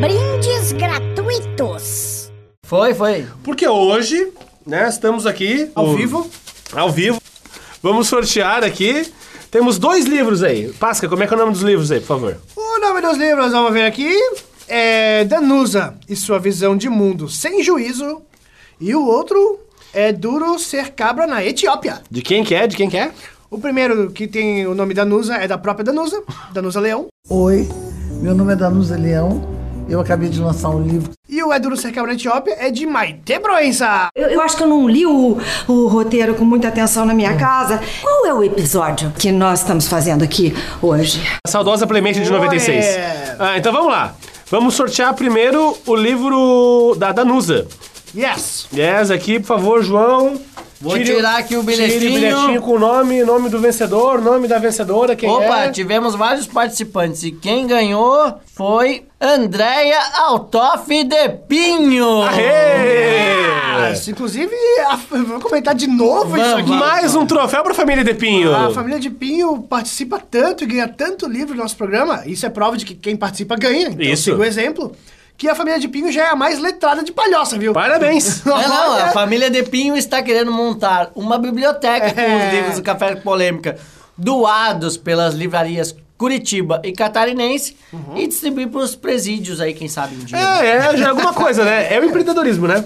Brindes 0.00 0.72
gratuitos. 0.72 2.30
Foi, 2.66 2.92
foi. 2.92 3.26
Porque 3.42 3.66
hoje, 3.66 4.30
né, 4.66 4.86
estamos 4.86 5.26
aqui... 5.26 5.70
Ao 5.74 5.86
o- 5.86 5.96
vivo. 5.96 6.30
Ao 6.76 6.90
vivo. 6.90 7.18
Vamos 7.82 8.06
sortear 8.08 8.62
aqui. 8.62 9.10
Temos 9.50 9.78
dois 9.78 10.04
livros 10.04 10.42
aí. 10.42 10.72
Pasca, 10.74 11.08
como 11.08 11.22
é 11.22 11.26
que 11.26 11.32
é 11.32 11.36
o 11.36 11.40
nome 11.40 11.52
dos 11.52 11.62
livros 11.62 11.90
aí, 11.90 12.00
por 12.00 12.06
favor? 12.06 12.36
O 12.54 12.80
nome 12.80 13.00
dos 13.00 13.16
livros, 13.16 13.50
vamos 13.50 13.72
ver 13.72 13.86
aqui, 13.86 14.14
é 14.68 15.24
Danusa 15.24 15.94
e 16.08 16.14
sua 16.14 16.38
visão 16.38 16.76
de 16.76 16.88
mundo 16.88 17.28
sem 17.28 17.62
juízo. 17.62 18.20
E 18.80 18.94
o 18.94 19.04
outro 19.06 19.58
é 19.92 20.12
Duro 20.12 20.58
Ser 20.58 20.90
Cabra 20.92 21.26
na 21.26 21.44
Etiópia. 21.44 22.02
De 22.10 22.20
quem 22.20 22.44
que 22.44 22.54
é? 22.54 22.66
De 22.66 22.76
quem 22.76 22.90
que 22.90 22.96
é? 22.96 23.10
O 23.50 23.58
primeiro 23.58 24.10
que 24.10 24.26
tem 24.26 24.66
o 24.66 24.74
nome 24.74 24.92
Danusa 24.92 25.36
é 25.36 25.48
da 25.48 25.56
própria 25.56 25.84
Danusa, 25.84 26.22
Danusa 26.52 26.80
Leão. 26.80 27.06
Oi, 27.30 27.66
meu 28.20 28.34
nome 28.34 28.52
é 28.52 28.56
Danusa 28.56 28.96
Leão. 28.98 29.57
Eu 29.88 30.00
acabei 30.00 30.28
de 30.28 30.38
lançar 30.38 30.68
um 30.68 30.82
livro. 30.82 31.12
E 31.26 31.42
o 31.42 31.50
É 31.50 31.58
Duro 31.58 31.74
Ser 31.74 31.92
Cabra 31.92 32.12
Etiópia 32.12 32.54
é 32.58 32.70
de 32.70 32.84
Maite 32.84 33.38
Proença. 33.40 34.08
Eu, 34.14 34.28
eu 34.28 34.40
acho 34.42 34.54
que 34.54 34.62
eu 34.62 34.68
não 34.68 34.86
li 34.86 35.06
o, 35.06 35.38
o 35.66 35.86
roteiro 35.86 36.34
com 36.34 36.44
muita 36.44 36.68
atenção 36.68 37.06
na 37.06 37.14
minha 37.14 37.34
casa. 37.36 37.80
Qual 38.02 38.26
é 38.26 38.34
o 38.34 38.44
episódio 38.44 39.10
que 39.18 39.32
nós 39.32 39.60
estamos 39.60 39.88
fazendo 39.88 40.22
aqui 40.22 40.54
hoje? 40.82 41.22
A 41.46 41.48
saudosa 41.48 41.86
Clemente 41.86 42.20
de 42.20 42.30
96. 42.30 42.84
Ué. 42.84 43.36
Ah, 43.38 43.56
então 43.56 43.72
vamos 43.72 43.90
lá. 43.90 44.14
Vamos 44.50 44.74
sortear 44.74 45.14
primeiro 45.14 45.74
o 45.86 45.96
livro 45.96 46.94
da 46.98 47.10
Danusa. 47.10 47.66
Yes. 48.14 48.66
Yes, 48.74 49.10
aqui, 49.10 49.40
por 49.40 49.46
favor, 49.46 49.82
João. 49.82 50.38
Vou 50.80 50.96
tirar 50.96 51.38
aqui 51.38 51.56
o 51.56 51.60
Tire 51.64 51.72
o 51.74 51.76
bilhetinho. 51.76 52.12
bilhetinho 52.12 52.62
com 52.62 52.72
o 52.72 52.78
nome, 52.78 53.24
nome 53.24 53.48
do 53.48 53.58
vencedor, 53.58 54.22
nome 54.22 54.46
da 54.46 54.58
vencedora, 54.58 55.16
quem 55.16 55.28
Opa, 55.28 55.64
é. 55.64 55.70
tivemos 55.72 56.14
vários 56.14 56.46
participantes 56.46 57.24
e 57.24 57.32
quem 57.32 57.66
ganhou 57.66 58.34
foi 58.54 59.04
Andréia 59.20 59.98
Altoff 60.18 60.86
de 61.02 61.28
Pinho. 61.48 62.22
Aê! 62.22 63.92
Isso, 63.92 64.10
inclusive, 64.10 64.54
a- 64.88 64.96
vou 64.96 65.40
comentar 65.40 65.74
de 65.74 65.86
novo 65.86 66.36
isso 66.36 66.44
Vamos, 66.50 66.60
aqui. 66.60 66.70
Mais 66.78 67.14
um 67.16 67.26
troféu 67.26 67.62
pra 67.64 67.74
família 67.74 68.04
de 68.04 68.14
Pinho. 68.14 68.54
A 68.54 68.70
família 68.70 69.00
de 69.00 69.10
Pinho 69.10 69.60
participa 69.62 70.20
tanto 70.20 70.62
e 70.62 70.66
ganha 70.66 70.86
tanto 70.86 71.26
livro 71.26 71.54
no 71.56 71.62
nosso 71.62 71.76
programa. 71.76 72.22
Isso 72.26 72.44
é 72.46 72.50
prova 72.50 72.76
de 72.76 72.84
que 72.84 72.94
quem 72.94 73.16
participa 73.16 73.56
ganha. 73.56 73.88
Então, 73.88 74.00
Isso. 74.00 74.24
siga 74.24 74.36
o 74.36 74.44
exemplo. 74.44 74.92
Que 75.38 75.48
a 75.48 75.54
família 75.54 75.78
de 75.78 75.86
Pinho 75.88 76.10
já 76.10 76.24
é 76.24 76.30
a 76.30 76.36
mais 76.36 76.58
letrada 76.58 77.02
de 77.04 77.12
palhoça, 77.12 77.56
viu? 77.56 77.72
Parabéns. 77.72 78.42
É, 78.44 78.68
não, 78.68 78.92
a 78.98 79.08
família 79.12 79.48
de 79.48 79.62
Pinho 79.62 79.96
está 79.96 80.20
querendo 80.20 80.50
montar 80.52 81.10
uma 81.14 81.38
biblioteca 81.38 82.12
com 82.12 82.20
É. 82.20 82.46
os 82.48 82.52
livros 82.54 82.74
do 82.76 82.82
Café 82.82 83.14
Polêmica 83.14 83.78
doados 84.16 84.96
pelas 84.96 85.34
livrarias 85.34 85.94
Curitiba 86.18 86.82
e 86.84 86.90
Catarinense 86.90 87.76
e 88.16 88.26
distribuir 88.26 88.66
para 88.68 88.80
os 88.80 88.96
presídios 88.96 89.60
aí, 89.60 89.72
quem 89.72 89.86
sabe 89.86 90.16
um 90.16 90.24
dia. 90.24 90.36
É, 90.36 90.66
é, 90.92 90.96
já 90.96 91.06
é 91.06 91.08
alguma 91.10 91.32
coisa, 91.32 91.64
né? 91.64 91.94
É 91.94 92.00
o 92.00 92.04
empreendedorismo, 92.04 92.66
né? 92.66 92.84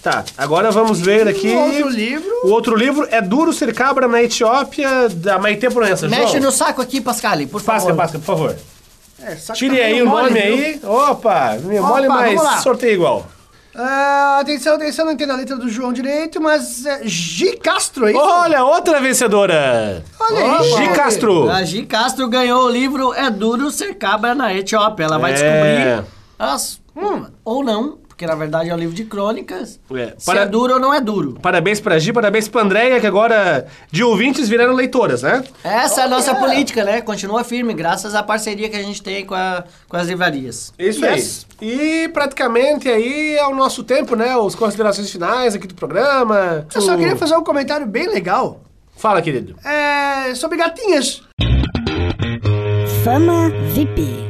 Tá, 0.00 0.24
agora 0.36 0.70
vamos 0.70 1.00
ver 1.00 1.26
aqui. 1.26 1.48
O 1.48 1.58
outro 1.58 1.88
livro. 1.88 2.30
O 2.44 2.48
outro 2.50 2.76
livro 2.76 3.08
é 3.10 3.20
Duro 3.20 3.52
Ser 3.52 3.74
Cabra 3.74 4.06
na 4.06 4.22
Etiópia, 4.22 5.08
da 5.08 5.40
Maite 5.40 5.68
Proença. 5.70 6.06
Mexe 6.06 6.34
João. 6.34 6.44
no 6.44 6.52
saco 6.52 6.80
aqui, 6.80 7.00
Pascal, 7.00 7.36
por 7.50 7.60
favor. 7.60 7.80
Pasca, 7.88 7.94
Pasca, 7.94 8.18
por 8.20 8.24
favor. 8.24 8.56
É, 9.22 9.36
só 9.36 9.52
que 9.52 9.58
Tire 9.60 9.76
tá 9.78 9.84
aí 9.84 10.02
o 10.02 10.06
mole, 10.06 10.22
nome 10.28 10.40
viu? 10.40 10.54
aí. 10.64 10.80
Opa, 10.84 11.56
me 11.62 11.78
Opa, 11.80 11.88
mole 11.88 12.34
lá. 12.36 12.58
sorteio 12.58 12.92
igual. 12.94 13.26
Ah, 13.80 14.38
atenção, 14.40 14.74
atenção, 14.74 15.04
não 15.04 15.12
entendo 15.12 15.32
a 15.32 15.36
letra 15.36 15.54
do 15.56 15.68
João 15.68 15.92
direito, 15.92 16.40
mas 16.40 16.84
é 16.84 17.00
G. 17.04 17.56
Castro, 17.58 18.08
é 18.08 18.10
isso? 18.12 18.20
Olha, 18.20 18.64
outra 18.64 19.00
vencedora. 19.00 20.02
Olha 20.18 20.58
aí. 20.58 20.64
Gi 20.72 20.88
Castro. 20.94 21.48
A 21.50 21.62
Gi 21.62 21.86
Castro 21.86 22.28
ganhou 22.28 22.64
o 22.64 22.68
livro 22.68 23.14
É 23.14 23.30
Duro 23.30 23.70
Ser 23.70 23.94
Cabra 23.94 24.34
na 24.34 24.52
Etiópia. 24.52 25.04
Ela 25.04 25.18
vai 25.18 25.30
É. 25.32 25.34
descobrir 25.34 26.04
as... 26.38 26.80
hum, 26.96 27.26
ou 27.44 27.62
não, 27.62 27.98
porque 28.18 28.26
na 28.26 28.34
verdade 28.34 28.68
é 28.68 28.74
um 28.74 28.76
livro 28.76 28.96
de 28.96 29.04
crônicas. 29.04 29.78
É, 29.94 30.14
Se 30.18 30.26
para- 30.26 30.40
é 30.40 30.46
duro 30.46 30.74
ou 30.74 30.80
não 30.80 30.92
é 30.92 31.00
duro. 31.00 31.38
Parabéns 31.40 31.78
pra 31.80 31.96
Gi, 32.00 32.12
parabéns 32.12 32.48
pra 32.48 32.62
Andréia, 32.62 32.98
que 32.98 33.06
agora 33.06 33.68
de 33.92 34.02
ouvintes 34.02 34.48
viraram 34.48 34.74
leitoras, 34.74 35.22
né? 35.22 35.44
Essa 35.62 36.00
é 36.00 36.04
a 36.04 36.08
nossa 36.08 36.34
política, 36.34 36.82
né? 36.82 37.00
Continua 37.00 37.44
firme, 37.44 37.72
graças 37.72 38.16
à 38.16 38.22
parceria 38.24 38.68
que 38.68 38.74
a 38.74 38.82
gente 38.82 39.00
tem 39.00 39.24
com, 39.24 39.36
a- 39.36 39.62
com 39.88 39.96
as 39.96 40.08
livrarias. 40.08 40.72
Isso 40.76 41.04
Yes. 41.06 41.46
aí. 41.62 42.04
E 42.04 42.08
praticamente 42.08 42.88
aí 42.88 43.36
é 43.36 43.46
o 43.46 43.54
nosso 43.54 43.84
tempo, 43.84 44.16
né? 44.16 44.36
Os 44.36 44.56
considerações 44.56 45.08
finais 45.12 45.54
aqui 45.54 45.68
do 45.68 45.76
programa. 45.76 46.66
Eu 46.74 46.80
só 46.82 46.96
queria 46.96 47.14
fazer 47.14 47.36
um 47.36 47.44
comentário 47.44 47.86
bem 47.86 48.08
legal. 48.08 48.62
Fala, 48.96 49.22
querido. 49.22 49.54
É. 49.64 50.34
sobre 50.34 50.58
gatinhas. 50.58 51.22
Fama 53.04 53.48
VIP. 53.72 54.27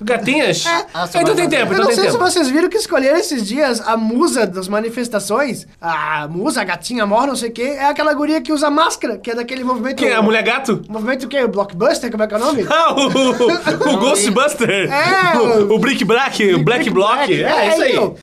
Gatinhas? 0.00 0.64
Ah, 0.66 1.08
então 1.14 1.34
tem 1.34 1.48
tempo, 1.48 1.72
Eu 1.72 1.72
então 1.72 1.78
não 1.78 1.86
tem 1.86 1.94
sei 1.96 2.04
se 2.06 2.12
tempo. 2.12 2.24
vocês 2.24 2.48
viram 2.48 2.68
que 2.68 2.76
escolheram 2.76 3.18
esses 3.18 3.46
dias 3.46 3.80
a 3.86 3.96
musa 3.96 4.46
das 4.46 4.68
manifestações. 4.68 5.66
A 5.80 6.26
musa, 6.28 6.60
a 6.60 6.64
gatinha 6.64 7.06
mor, 7.06 7.26
não 7.26 7.36
sei 7.36 7.50
o 7.50 7.52
quê. 7.52 7.62
É 7.78 7.86
aquela 7.86 8.12
guria 8.14 8.40
que 8.40 8.52
usa 8.52 8.70
máscara, 8.70 9.18
que 9.18 9.30
é 9.30 9.34
daquele 9.34 9.64
movimento. 9.64 9.96
Quem 9.96 10.08
é? 10.08 10.14
A 10.16 10.22
mulher 10.22 10.42
gato? 10.42 10.82
Movimento 10.88 11.24
o 11.24 11.28
quê? 11.28 11.46
Blockbuster? 11.46 12.10
Como 12.10 12.22
é 12.22 12.26
que 12.26 12.34
é 12.34 12.36
o 12.36 12.40
nome? 12.40 12.66
Ah, 12.70 12.94
o, 12.94 13.08
o, 13.08 13.94
o 13.94 13.96
Ghostbuster. 13.98 14.90
É, 14.90 15.36
o, 15.38 15.74
o 15.74 15.78
Brick 15.78 16.04
Black, 16.04 16.54
o 16.54 16.62
Black 16.64 16.88
Block. 16.88 17.26
Black. 17.26 17.42
É, 17.42 17.68
isso 17.68 17.82
aí. 17.82 17.92
então. 17.92 18.14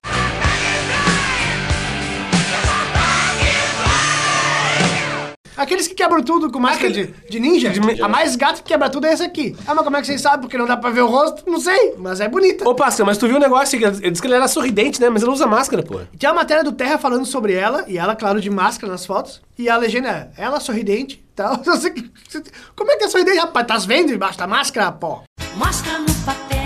Aqueles 5.57 5.87
que 5.87 5.95
quebram 5.95 6.21
tudo 6.21 6.51
com 6.51 6.59
máscara 6.59 6.91
de, 6.91 7.07
de 7.07 7.39
ninja. 7.39 7.73
A 8.01 8.07
mais 8.07 8.35
gata 8.35 8.61
que 8.61 8.63
quebra 8.63 8.89
tudo 8.89 9.07
é 9.07 9.11
essa 9.11 9.25
aqui. 9.25 9.55
Ah, 9.65 9.73
mas 9.73 9.83
como 9.83 9.97
é 9.97 10.01
que 10.01 10.07
vocês 10.07 10.21
sabem? 10.21 10.41
Porque 10.41 10.57
não 10.57 10.67
dá 10.67 10.77
pra 10.77 10.91
ver 10.91 11.01
o 11.01 11.07
rosto? 11.07 11.49
Não 11.49 11.59
sei, 11.59 11.95
mas 11.97 12.21
é 12.21 12.27
bonita. 12.27 12.67
Ô, 12.69 12.75
Pascal, 12.75 13.05
mas 13.05 13.17
tu 13.17 13.27
viu 13.27 13.37
o 13.37 13.39
negócio? 13.39 13.77
que 13.77 13.83
Ele 13.83 14.11
disse 14.11 14.21
que 14.21 14.27
ele 14.27 14.35
era 14.35 14.47
sorridente, 14.47 15.01
né? 15.01 15.09
Mas 15.09 15.23
ele 15.23 15.31
usa 15.31 15.47
máscara, 15.47 15.81
pô. 15.81 15.99
Tinha 16.17 16.31
uma 16.31 16.41
matéria 16.41 16.63
do 16.63 16.71
Terra 16.71 16.97
falando 16.97 17.25
sobre 17.25 17.53
ela, 17.53 17.83
e 17.87 17.97
ela, 17.97 18.15
claro, 18.15 18.39
de 18.39 18.49
máscara 18.49 18.91
nas 18.91 19.05
fotos. 19.05 19.41
E 19.57 19.67
a 19.67 19.75
legenda 19.75 20.09
é, 20.09 20.29
ela 20.37 20.59
sorridente 20.59 21.23
tal. 21.35 21.59
Como 22.75 22.91
é 22.91 22.97
que 22.97 23.05
é 23.05 23.09
sorridente, 23.09 23.37
rapaz? 23.39 23.67
Tá 23.67 23.77
vendo 23.77 24.13
embaixo 24.13 24.37
da 24.37 24.47
máscara, 24.47 24.91
pô? 24.91 25.21
Mostra 25.55 25.97
no 25.97 26.13
papel 26.25 26.56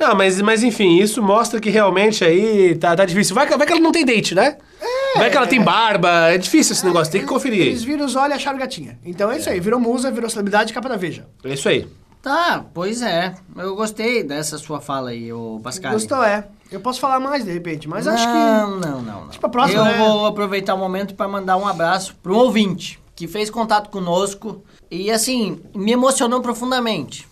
Não, 0.00 0.14
mas, 0.14 0.40
mas 0.40 0.62
enfim, 0.62 0.98
isso 0.98 1.22
mostra 1.22 1.60
que 1.60 1.68
realmente 1.68 2.24
aí 2.24 2.74
tá, 2.76 2.96
tá 2.96 3.04
difícil. 3.04 3.34
Vai, 3.34 3.46
que- 3.46 3.56
vai 3.56 3.66
que 3.66 3.72
ela 3.72 3.80
não 3.82 3.92
tem 3.92 4.04
dente, 4.04 4.34
né? 4.34 4.56
Vai 5.16 5.30
que 5.30 5.36
ela 5.36 5.46
tem 5.46 5.60
barba. 5.62 6.30
É 6.30 6.38
difícil 6.38 6.72
esse 6.72 6.86
negócio, 6.86 7.12
tem 7.12 7.20
que 7.20 7.26
conferir. 7.26 7.66
Eles 7.66 7.82
viram 7.84 8.06
os 8.06 8.16
olhos 8.16 8.32
e 8.32 8.36
acharam 8.36 8.58
gatinha. 8.58 8.98
Então 9.04 9.30
é 9.30 9.36
isso 9.36 9.50
aí, 9.50 9.60
virou 9.60 9.78
musa, 9.78 10.10
virou 10.10 10.30
celebridade 10.30 10.70
e 10.70 10.74
capa 10.74 10.88
da 10.88 10.96
Veja. 10.96 11.26
É 11.44 11.52
isso 11.52 11.68
aí. 11.68 11.86
Tá, 12.22 12.64
pois 12.74 13.00
é. 13.02 13.34
Eu 13.56 13.74
gostei 13.74 14.22
dessa 14.22 14.56
sua 14.58 14.80
fala 14.80 15.10
aí, 15.10 15.32
ô 15.32 15.58
Pascal. 15.62 15.92
Gostou, 15.92 16.22
é. 16.22 16.46
Eu 16.70 16.80
posso 16.80 17.00
falar 17.00 17.18
mais 17.18 17.44
de 17.44 17.50
repente, 17.52 17.88
mas 17.88 18.06
não, 18.06 18.14
acho 18.14 18.26
que. 18.26 18.32
Não, 18.32 18.78
não, 18.78 19.02
não. 19.02 19.28
Tipo, 19.28 19.46
a 19.46 19.48
próxima, 19.50 19.80
Eu 19.80 19.84
né? 19.84 19.98
vou 19.98 20.26
aproveitar 20.26 20.74
o 20.74 20.78
momento 20.78 21.14
para 21.14 21.26
mandar 21.28 21.56
um 21.56 21.66
abraço 21.66 22.14
para 22.22 22.32
um 22.32 22.36
ouvinte 22.36 22.98
que 23.16 23.26
fez 23.26 23.50
contato 23.50 23.90
conosco 23.90 24.62
e, 24.90 25.10
assim, 25.10 25.60
me 25.74 25.92
emocionou 25.92 26.40
profundamente. 26.40 27.26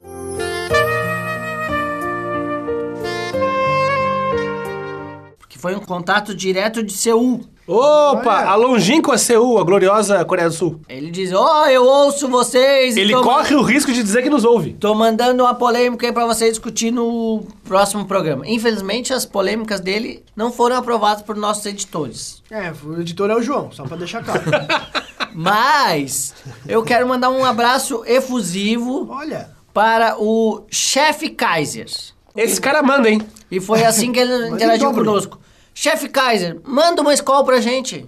Porque 5.59 5.61
foi 5.61 5.75
um 5.75 5.81
contato 5.81 6.35
direto 6.35 6.83
de 6.83 6.93
Seul. 6.93 7.45
Opa, 7.67 8.45
a 8.45 8.55
longínqua 8.55 9.19
Seul, 9.19 9.59
a 9.59 9.65
gloriosa 9.65 10.25
Coreia 10.25 10.49
do 10.49 10.55
Sul. 10.55 10.81
Ele 10.89 11.11
diz, 11.11 11.33
ó, 11.35 11.67
eu 11.67 11.85
ouço 11.85 12.27
vocês. 12.29 12.97
e 12.97 13.01
Ele 13.01 13.13
tô 13.13 13.23
corre 13.23 13.55
o 13.55 13.63
risco 13.63 13.93
de 13.93 14.03
dizer 14.03 14.23
que 14.23 14.31
nos 14.31 14.45
ouve. 14.45 14.73
Tô 14.73 14.95
mandando 14.95 15.43
uma 15.43 15.55
polêmica 15.55 16.07
aí 16.07 16.13
pra 16.13 16.25
vocês 16.25 16.53
discutir 16.53 16.91
no 16.91 17.43
próximo 17.65 18.07
programa. 18.07 18.49
Infelizmente, 18.49 19.13
as 19.13 19.27
polêmicas 19.27 19.81
dele 19.81 20.25
não 20.35 20.51
foram 20.51 20.77
aprovadas 20.77 21.23
por 21.23 21.37
nossos 21.37 21.67
editores. 21.67 22.43
É, 22.51 22.73
o 22.83 23.01
editor 23.01 23.31
é 23.31 23.35
o 23.37 23.43
João, 23.43 23.71
só 23.71 23.85
pra 23.85 23.99
deixar 23.99 24.25
claro. 24.25 24.43
Mas 25.35 26.35
eu 26.67 26.83
quero 26.83 27.07
mandar 27.07 27.29
um 27.29 27.45
abraço 27.45 28.03
efusivo 28.07 29.07
Olha. 29.11 29.51
para 29.75 30.17
o 30.19 30.63
chefe 30.71 31.29
Kaiser. 31.29 31.87
Esse 32.35 32.61
cara 32.61 32.83
manda, 32.83 33.11
hein? 33.11 33.21
E 33.51 33.61
foi 33.61 33.85
assim 33.85 34.13
que 34.13 34.21
ele 34.21 34.49
interagiu 34.49 34.89
dobro. 34.89 35.05
conosco. 35.05 35.39
Chefe 35.81 36.09
Kaiser, 36.09 36.59
manda 36.67 37.01
uma 37.03 37.15
escola 37.15 37.45
pra 37.45 37.61
gente. 37.61 38.05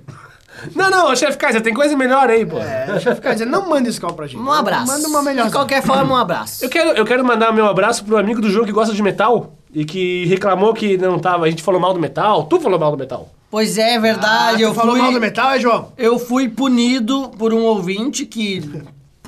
Não, 0.75 0.91
não, 0.91 1.15
chefe 1.15 1.39
Kaiser, 1.39 1.63
tem 1.63 1.73
coisa 1.73 1.97
melhor 1.97 2.29
aí, 2.29 2.45
pô. 2.45 2.59
É, 2.59 2.99
chefe 2.99 3.21
Kaiser, 3.21 3.47
não 3.47 3.69
manda 3.69 3.89
esse 3.89 4.01
call 4.01 4.13
pra 4.13 4.27
gente. 4.27 4.41
Um 4.43 4.51
abraço. 4.51 4.89
Manda 4.89 5.07
uma 5.07 5.23
melhor. 5.23 5.47
De 5.47 5.53
qualquer 5.53 5.81
forma, 5.81 6.13
um 6.13 6.17
abraço. 6.17 6.65
Eu 6.65 6.69
quero, 6.69 6.91
eu 6.91 7.05
quero 7.05 7.25
mandar 7.25 7.53
meu 7.53 7.67
abraço 7.67 8.05
pro 8.05 8.17
amigo 8.19 8.41
do 8.41 8.51
jogo 8.51 8.67
que 8.67 8.73
gosta 8.73 8.93
de 8.93 9.01
metal 9.01 9.55
e 9.73 9.85
que 9.85 10.27
reclamou 10.27 10.75
que 10.75 10.97
não 10.99 11.21
tava. 11.21 11.47
A 11.47 11.49
gente 11.51 11.63
falou 11.63 11.81
mal 11.81 11.95
do 11.95 12.01
metal. 12.01 12.43
Tu 12.47 12.61
falou 12.61 12.77
mal 12.77 12.91
do 12.91 12.99
metal. 12.99 13.29
Pois 13.49 13.79
é, 13.79 13.95
Ah, 13.95 14.01
verdade. 14.01 14.57
tu 14.57 14.63
eu 14.65 14.75
falou 14.75 14.95
fui, 14.95 15.03
mal 15.03 15.13
do 15.13 15.21
metal, 15.21 15.53
é, 15.53 15.61
João? 15.61 15.93
Eu 15.97 16.19
fui 16.19 16.49
punido 16.49 17.31
por 17.39 17.55
um 17.55 17.63
ouvinte 17.63 18.27
que 18.27 18.69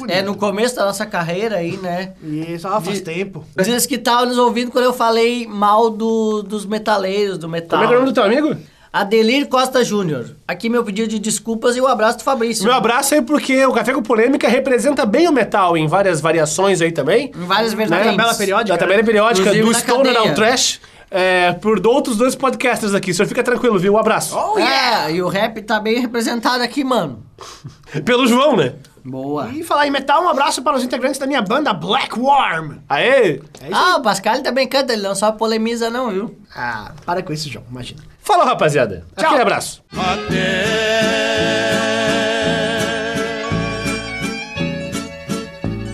é 0.08 0.22
no 0.22 0.34
começo 0.34 0.76
da 0.76 0.84
nossa 0.84 1.06
carreira 1.06 1.56
aí, 1.56 1.76
né? 1.76 2.12
E 2.22 2.58
só 2.58 2.80
faz 2.80 3.00
tempo. 3.00 3.44
Diz 3.62 3.86
que 3.86 3.98
tava 3.98 4.26
nos 4.26 4.38
ouvindo 4.38 4.70
quando 4.70 4.84
eu 4.84 4.92
falei 4.92 5.46
mal 5.46 5.90
do, 5.90 6.42
dos 6.42 6.64
metaleiros, 6.66 7.38
do 7.38 7.48
metal. 7.48 7.78
Como 7.80 7.84
é 7.84 7.86
que 7.88 7.92
é 7.94 7.96
o 7.96 8.00
nome 8.00 8.12
do 8.12 8.14
teu 8.14 8.24
amigo? 8.24 8.56
Adelir 8.92 9.48
Costa 9.48 9.82
Júnior. 9.82 10.36
Aqui 10.46 10.68
meu 10.68 10.84
pedido 10.84 11.08
de 11.08 11.18
desculpas 11.18 11.76
e 11.76 11.80
o 11.80 11.86
abraço 11.86 12.18
do 12.18 12.24
Fabrício. 12.24 12.64
Meu 12.64 12.74
abraço 12.74 13.14
aí 13.14 13.22
porque 13.22 13.64
o 13.64 13.72
Café 13.72 13.94
com 13.94 14.02
Polêmica 14.02 14.46
representa 14.48 15.06
bem 15.06 15.26
o 15.28 15.32
metal 15.32 15.78
em 15.78 15.86
várias 15.86 16.20
variações 16.20 16.82
aí 16.82 16.92
também. 16.92 17.32
Em 17.34 17.46
várias 17.46 17.72
Né? 17.72 17.86
vertentes. 17.86 18.10
Tabela 18.10 18.34
periódica. 18.34 18.74
Da 18.74 18.78
tabela 18.78 19.02
periódica, 19.02 19.48
Inclusive 19.48 19.64
do 19.66 19.72
na 19.72 19.78
Stoner 19.78 20.16
ao 20.16 20.34
Trash. 20.34 20.80
É, 21.10 21.52
por 21.52 21.86
outros 21.86 22.16
dois 22.16 22.34
podcasters 22.34 22.94
aqui. 22.94 23.10
O 23.10 23.14
senhor 23.14 23.26
fica 23.28 23.42
tranquilo, 23.42 23.78
viu? 23.78 23.94
Um 23.94 23.98
abraço. 23.98 24.34
Oh, 24.36 24.58
É, 24.58 25.12
e 25.12 25.22
o 25.22 25.28
rap 25.28 25.60
tá 25.62 25.78
bem 25.80 25.98
representado 26.00 26.62
aqui, 26.62 26.82
mano. 26.84 27.22
Pelo 28.04 28.26
João, 28.26 28.56
né? 28.56 28.74
Boa. 29.04 29.48
E 29.48 29.62
falar 29.62 29.86
em 29.86 29.90
metal, 29.90 30.22
um 30.22 30.28
abraço 30.28 30.62
para 30.62 30.76
os 30.76 30.84
integrantes 30.84 31.18
da 31.18 31.26
minha 31.26 31.42
banda 31.42 31.72
Black 31.72 32.18
Worm. 32.18 32.78
Aê! 32.88 33.40
Ah, 33.72 33.96
o 33.96 34.02
Pascal 34.02 34.42
também 34.42 34.68
canta, 34.68 34.92
ele 34.92 35.02
não 35.02 35.14
só 35.14 35.32
polemiza 35.32 35.90
não, 35.90 36.10
viu? 36.10 36.38
Ah, 36.54 36.92
para 37.04 37.22
com 37.22 37.32
isso, 37.32 37.50
João, 37.50 37.64
imagina. 37.70 38.02
Falou, 38.20 38.46
rapaziada. 38.46 39.04
Tchau. 39.16 39.26
Aquele 39.26 39.42
abraço. 39.42 39.82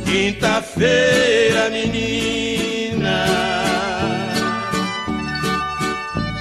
Quinta-feira, 0.05 1.71
menina. 1.71 3.25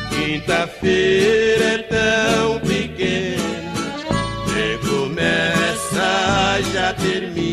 Quinta-feira 0.10 1.47
I 6.88 6.94
didn't 6.94 7.36
mean 7.36 7.47